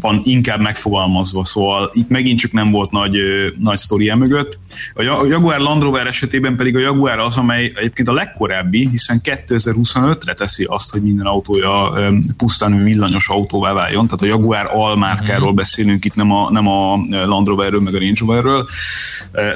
[0.00, 3.16] van inkább megfogalmazva, szóval itt megint csak nem volt nagy,
[3.58, 4.58] nagy sztoria mögött.
[4.94, 10.34] A Jaguar Land Rover esetében pedig a Jaguar az, amely egyébként a legkorábbi, hiszen 2025-re
[10.34, 11.92] teszi azt, hogy minden autója
[12.36, 15.54] pusztán villanyos autóvá váljon, tehát a Jaguar almárkáról mm.
[15.54, 18.66] beszélünk, itt nem a, nem a Land Roverről, meg a Range Roverről,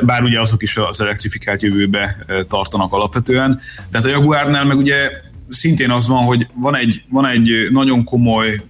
[0.03, 2.17] bár ugye azok is az elektrifikált jövőbe
[2.49, 3.61] tartanak alapvetően.
[3.91, 5.11] Tehát a Jaguarnál meg ugye
[5.49, 8.63] szintén az van, hogy van egy, van egy nagyon komoly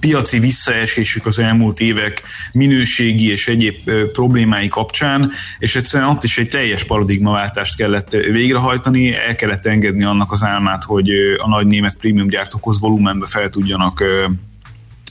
[0.00, 6.48] piaci visszaesésük az elmúlt évek minőségi és egyéb problémái kapcsán, és egyszerűen ott is egy
[6.48, 12.28] teljes paradigmaváltást kellett végrehajtani, el kellett engedni annak az álmát, hogy a nagy német prémium
[12.28, 14.02] gyártókhoz volumenbe fel tudjanak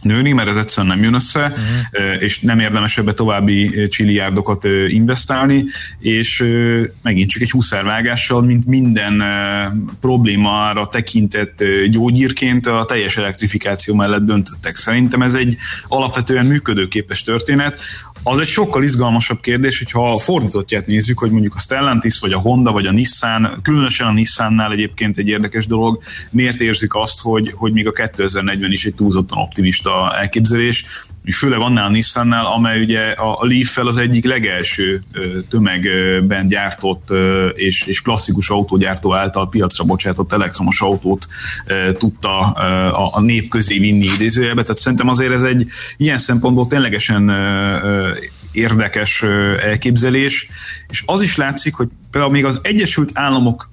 [0.03, 2.21] nőni, mert ez egyszerűen nem jön össze, uh-huh.
[2.23, 5.65] és nem érdemes ebbe további csiliárdokat investálni,
[5.99, 6.45] és
[7.01, 9.23] megint csak egy húszárvágással, mint minden
[9.99, 14.75] problémára tekintett gyógyírként a teljes elektrifikáció mellett döntöttek.
[14.75, 17.79] Szerintem ez egy alapvetően működőképes történet.
[18.23, 22.39] Az egy sokkal izgalmasabb kérdés, hogyha a fordítottját nézzük, hogy mondjuk a Stellantis, vagy a
[22.39, 27.53] Honda, vagy a Nissan, különösen a Nissannál egyébként egy érdekes dolog, miért érzik azt, hogy,
[27.55, 30.85] hogy még a 2040 is egy túlzottan optimista elképzelés,
[31.29, 35.03] főleg annál a Nissannál, amely ugye a Leaf-fel az egyik legelső
[35.49, 37.09] tömegben gyártott
[37.53, 41.27] és, és klasszikus autógyártó által piacra bocsátott elektromos autót
[41.97, 45.65] tudta a, a nép közé vinni idézőjelbe, tehát szerintem azért ez egy
[45.97, 47.29] ilyen szempontból ténylegesen
[48.51, 49.23] érdekes
[49.59, 50.47] elképzelés,
[50.89, 53.69] és az is látszik, hogy például még az Egyesült Államok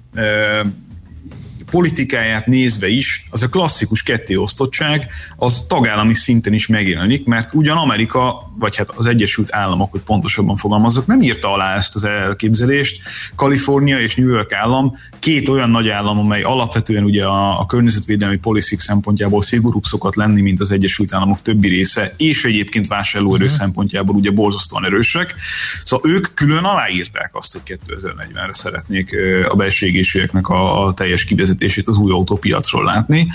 [1.69, 8.51] politikáját nézve is, az a klasszikus kettéosztottság az tagállami szinten is megjelenik, mert ugyan Amerika,
[8.57, 13.01] vagy hát az Egyesült Államok, hogy pontosabban fogalmazok, nem írta alá ezt az elképzelést.
[13.35, 18.37] Kalifornia és New York állam két olyan nagy állam, amely alapvetően ugye a, a környezetvédelmi
[18.37, 23.59] policy szempontjából szigorúbb szokott lenni, mint az Egyesült Államok többi része, és egyébként vásárlóerő uh-huh.
[23.59, 25.35] szempontjából ugye borzasztóan erősek.
[25.83, 29.15] Szóval ők külön aláírták azt, hogy 2040-re szeretnék
[29.49, 29.87] a belső
[30.31, 31.25] a, a teljes
[31.59, 33.27] kivezetését az új autópiacról látni.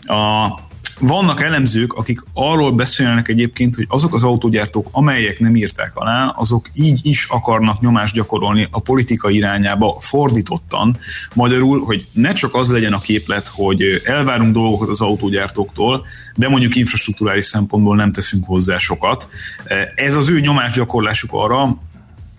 [0.00, 0.64] A,
[0.98, 6.68] vannak elemzők, akik arról beszélnek egyébként, hogy azok az autógyártók, amelyek nem írták alá, azok
[6.74, 10.96] így is akarnak nyomást gyakorolni a politika irányába fordítottan.
[11.34, 16.06] Magyarul, hogy ne csak az legyen a képlet, hogy elvárunk dolgokat az autógyártóktól,
[16.36, 19.28] de mondjuk infrastruktúrális szempontból nem teszünk hozzá sokat.
[19.94, 21.78] Ez az ő nyomásgyakorlásuk arra,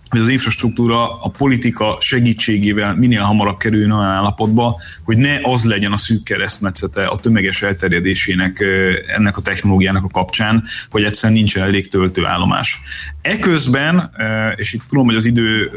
[0.08, 5.92] hogy az infrastruktúra a politika segítségével minél hamarabb kerüljön olyan állapotba, hogy ne az legyen
[5.92, 8.64] a szűk keresztmetszete a tömeges elterjedésének
[9.16, 12.80] ennek a technológiának a kapcsán, hogy egyszerűen nincsen elég töltőállomás.
[13.22, 14.10] Eközben,
[14.56, 15.70] és itt tudom, hogy az idő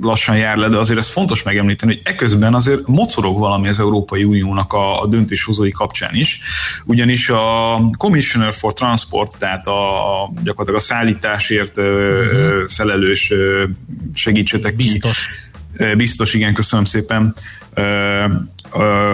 [0.00, 4.24] lassan jár le, de azért ez fontos megemlíteni, hogy eközben azért mocorog valami az Európai
[4.24, 6.40] Uniónak a, a döntéshozói kapcsán is,
[6.84, 12.68] ugyanis a Commissioner for Transport, tehát a, gyakorlatilag a szállításért uh-huh.
[12.68, 13.32] felelős
[14.14, 15.28] segítsetek Biztos.
[15.76, 15.94] ki.
[15.96, 17.34] Biztos, igen, köszönöm szépen.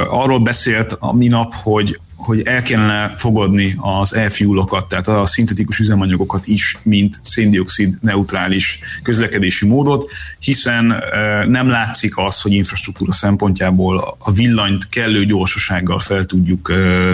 [0.09, 6.47] Arról beszélt a minap, hogy hogy el kellene fogadni az e-fuelokat, tehát a szintetikus üzemanyagokat
[6.47, 11.03] is, mint széndiokszid neutrális közlekedési módot, hiszen
[11.49, 16.73] nem látszik az, hogy infrastruktúra szempontjából a villanyt kellő gyorsasággal fel tudjuk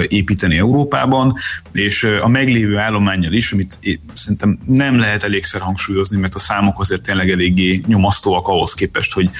[0.09, 1.33] építeni Európában,
[1.73, 3.79] és a meglévő állományjal is, amit
[4.13, 9.31] szerintem nem lehet elégszer hangsúlyozni, mert a számok azért tényleg eléggé nyomasztóak ahhoz képest, hogy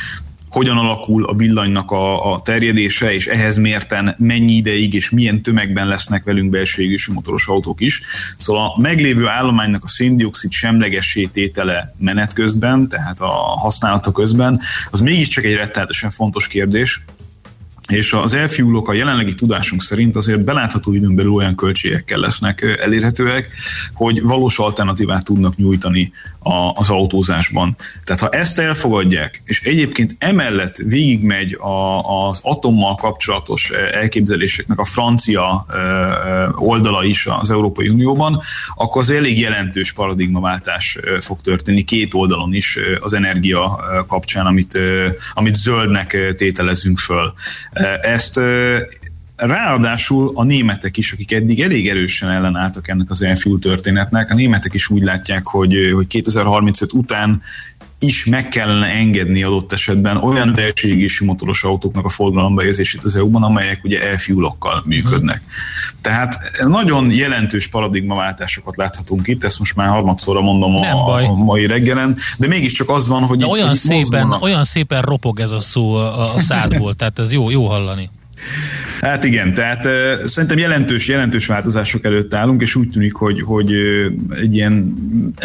[0.49, 5.87] hogyan alakul a villanynak a, a terjedése, és ehhez mérten mennyi ideig és milyen tömegben
[5.87, 8.03] lesznek velünk belső égésű motoros autók is.
[8.37, 15.01] Szóval a meglévő állománynak a széndiokszid semlegessé tétele menet közben, tehát a használata közben, az
[15.01, 17.05] mégiscsak egy rettenetesen fontos kérdés,
[17.89, 23.49] és az elfiúlók a jelenlegi tudásunk szerint azért belátható időn belül olyan költségekkel lesznek elérhetőek,
[23.95, 26.13] hogy valós alternatívát tudnak nyújtani
[26.75, 27.77] az autózásban.
[28.05, 35.67] Tehát ha ezt elfogadják, és egyébként emellett végigmegy a, az atommal kapcsolatos elképzeléseknek a francia
[36.55, 38.41] oldala is az Európai Unióban,
[38.75, 44.81] akkor az elég jelentős paradigmaváltás fog történni két oldalon is az energia kapcsán, amit,
[45.33, 47.33] amit zöldnek tételezünk föl.
[48.03, 48.41] Ezt
[49.37, 54.75] Ráadásul a németek is, akik eddig elég erősen ellenálltak ennek az elfúl történetnek, a németek
[54.75, 57.43] is úgy látják, hogy, hogy 2035 után
[57.99, 63.43] is meg kellene engedni adott esetben olyan belső motoros autóknak a forgalomba érzését az EU-ban,
[63.43, 65.43] amelyek ugye elfiúlokkal működnek.
[66.01, 72.17] Tehát nagyon jelentős paradigmaváltásokat láthatunk itt, ezt most már harmadszorra mondom a, a mai reggelen,
[72.39, 75.61] de mégiscsak az van, hogy de itt, olyan, hogy szépen, olyan szépen ropog ez a
[75.61, 78.11] szó a, a szádból, tehát ez jó, jó hallani.
[79.01, 79.89] Hát igen, tehát
[80.25, 83.73] szerintem jelentős, jelentős változások előtt állunk, és úgy tűnik, hogy, hogy
[84.31, 84.95] egy ilyen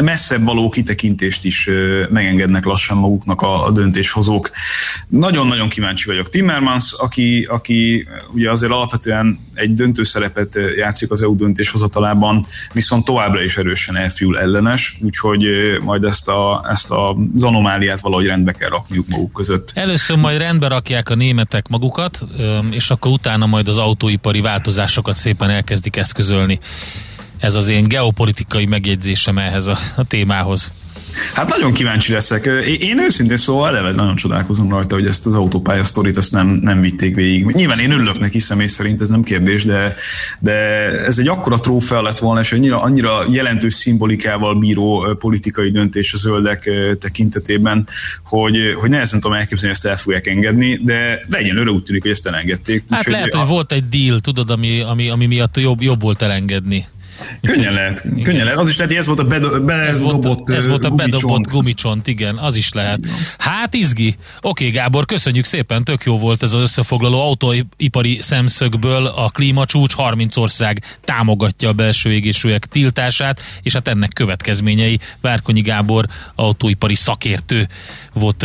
[0.02, 1.70] messzebb való kitekintést is
[2.10, 4.52] megengednek lassan maguknak a, a döntéshozók.
[5.08, 6.30] Nagyon-nagyon kíváncsi vagyok.
[6.30, 13.44] Timmermans, aki, aki ugye azért alapvetően egy döntő szerepet játszik az EU döntéshozatalában, viszont továbbra
[13.44, 15.46] is erősen elfiul ellenes, úgyhogy
[15.82, 19.72] majd ezt, a, ezt az anomáliát valahogy rendbe kell rakniuk maguk között.
[19.74, 22.24] Először majd rendbe rakják a németek magukat,
[22.70, 26.60] és akkor utána majd az autóipari változásokat szépen elkezdik eszközölni.
[27.38, 30.72] Ez az én geopolitikai megjegyzésem ehhez a, a témához.
[31.34, 32.46] Hát nagyon kíváncsi leszek.
[32.80, 36.82] Én őszintén szóval eleve nagyon csodálkozom rajta, hogy ezt az autópálya sztorit ezt nem, nem
[36.82, 37.46] vitték végig.
[37.46, 39.94] Nyilván én örülök neki személy szerint, ez nem kérdés, de,
[40.40, 40.52] de
[41.06, 46.18] ez egy akkora trófea lett volna, és annyira, annyira jelentős szimbolikával bíró politikai döntés a
[46.18, 47.88] zöldek tekintetében,
[48.24, 52.02] hogy, hogy nehezen tudom elképzelni, hogy ezt el fogják engedni, de legyen örül úgy tűnik,
[52.02, 52.84] hogy ezt elengedték.
[52.90, 56.02] Hát úgy, lehet, hogy, hogy volt egy deal, tudod, ami, ami, ami miatt jobb, jobb
[56.02, 56.86] volt elengedni.
[57.42, 58.60] Könnyen lehet, könnyen lehet.
[58.60, 62.08] Az is lehet, hogy ez volt a bedobott ez volt, ez volt a bedobott gumicsont,
[62.08, 63.00] igen, az is lehet.
[63.38, 64.16] Hát izgi.
[64.42, 69.06] Oké, Gábor, köszönjük szépen, tök jó volt ez az összefoglaló autóipari szemszögből.
[69.06, 75.00] A klímacsúcs 30 ország támogatja a belső égésűek tiltását, és hát ennek következményei.
[75.22, 76.06] Várkonyi Gábor
[76.36, 77.68] autóipari szakértő
[78.14, 78.44] volt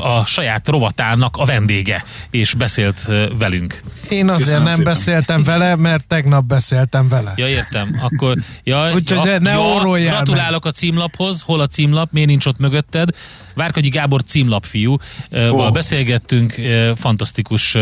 [0.00, 3.08] a saját rovatának a vendége, és beszélt
[3.38, 3.80] velünk.
[4.08, 4.92] Én azért Köszönöm nem szépen.
[4.92, 7.32] beszéltem vele, mert tegnap beszéltem vele.
[7.36, 8.00] Ja, értem.
[8.14, 10.72] Akkor, ja, Úgyhogy ja, ne ja, Gratulálok meg.
[10.72, 11.40] a címlaphoz.
[11.40, 12.12] Hol a címlap?
[12.12, 13.08] Miért nincs ott mögötted?
[13.54, 14.96] Várkagyi Gábor címlapfiú.
[15.30, 15.72] Oh.
[15.72, 16.54] Beszélgettünk,
[16.96, 17.76] fantasztikus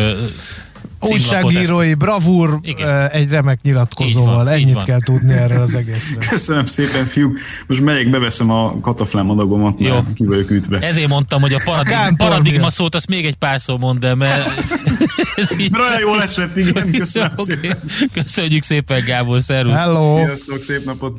[1.02, 3.08] Újságírói bravúr Igen.
[3.08, 4.34] egy remek nyilatkozóval.
[4.34, 6.22] Van, Ennyit kell tudni erről az egészről.
[6.30, 7.38] Köszönöm szépen, fiúk.
[7.66, 9.92] Most megyek, beveszem a kataflám adagomat, Jó.
[9.92, 10.78] mert ki vagyok ütve.
[10.78, 14.48] Ezért mondtam, hogy a paradigma, paradigma szót azt még egy pár szó mond, de mert...
[15.36, 15.76] ez így...
[15.78, 16.90] Olyan jól esett, igen.
[16.90, 17.78] Köszönöm Jó, szépen.
[18.12, 19.42] Köszönjük szépen, Gábor.
[19.42, 19.78] Szervusz.
[19.78, 20.16] Hello.
[20.16, 21.18] Sziasztok, szép napot.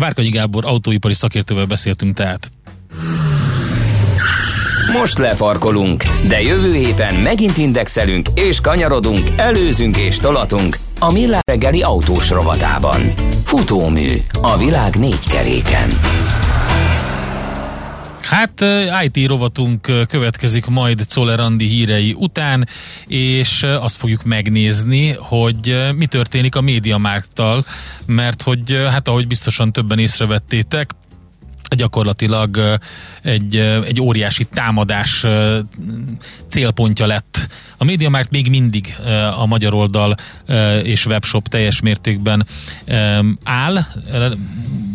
[0.00, 2.50] Várkonyi Gábor autóipari szakértővel beszéltünk tehát.
[4.92, 11.82] Most lefarkolunk, de jövő héten megint indexelünk és kanyarodunk, előzünk és tolatunk a Millár reggeli
[11.82, 13.14] autós rovatában.
[13.44, 14.08] Futómű
[14.42, 15.88] a világ négy keréken.
[18.22, 18.64] Hát
[19.04, 22.68] IT rovatunk következik majd Czoller Andi hírei után,
[23.06, 27.64] és azt fogjuk megnézni, hogy mi történik a médiamárktal,
[28.06, 30.90] mert hogy hát ahogy biztosan többen észrevettétek,
[31.74, 32.78] gyakorlatilag
[33.22, 35.26] egy, egy óriási támadás
[36.48, 37.48] célpontja lett.
[37.78, 38.96] A MediaMarkt még mindig
[39.38, 40.14] a magyar oldal
[40.82, 42.46] és webshop teljes mértékben
[43.44, 43.86] áll.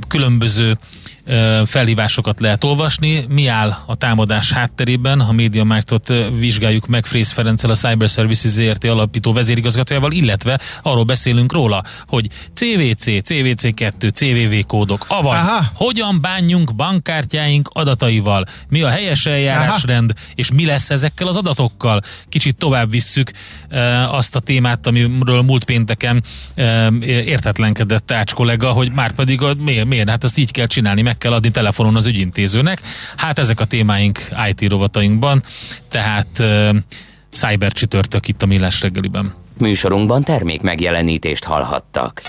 [0.08, 0.78] Különböző
[1.66, 3.26] felhívásokat lehet olvasni.
[3.28, 5.20] Mi áll a támadás hátterében?
[5.20, 11.54] A MediaMarktot vizsgáljuk meg Frész Ferenccel, a Cyber Services ZRT alapító vezérigazgatójával, illetve arról beszélünk
[11.54, 15.66] róla, hogy CVC, CVC2, CVV kódok, avagy Aha.
[15.76, 20.26] hogyan bánjunk bankkártyáink adataival, mi a helyes eljárásrend, Aha.
[20.36, 22.02] és mi lesz ezekkel az adatokkal.
[22.30, 23.32] Kicsit tovább visszük
[23.70, 26.24] e, azt a témát, amiről múlt pénteken
[26.56, 31.02] e, értetlenkedett Ács kollega, hogy már pedig a, miért, miért, hát ezt így kell csinálni,
[31.02, 32.82] meg kell adni telefonon az ügyintézőnek.
[33.16, 35.44] Hát ezek a témáink IT rovatainkban,
[35.90, 36.76] tehát uh,
[37.32, 39.34] cyber csütörtök itt a Millás reggeliben.
[39.58, 42.22] Műsorunkban termék megjelenítést hallhattak.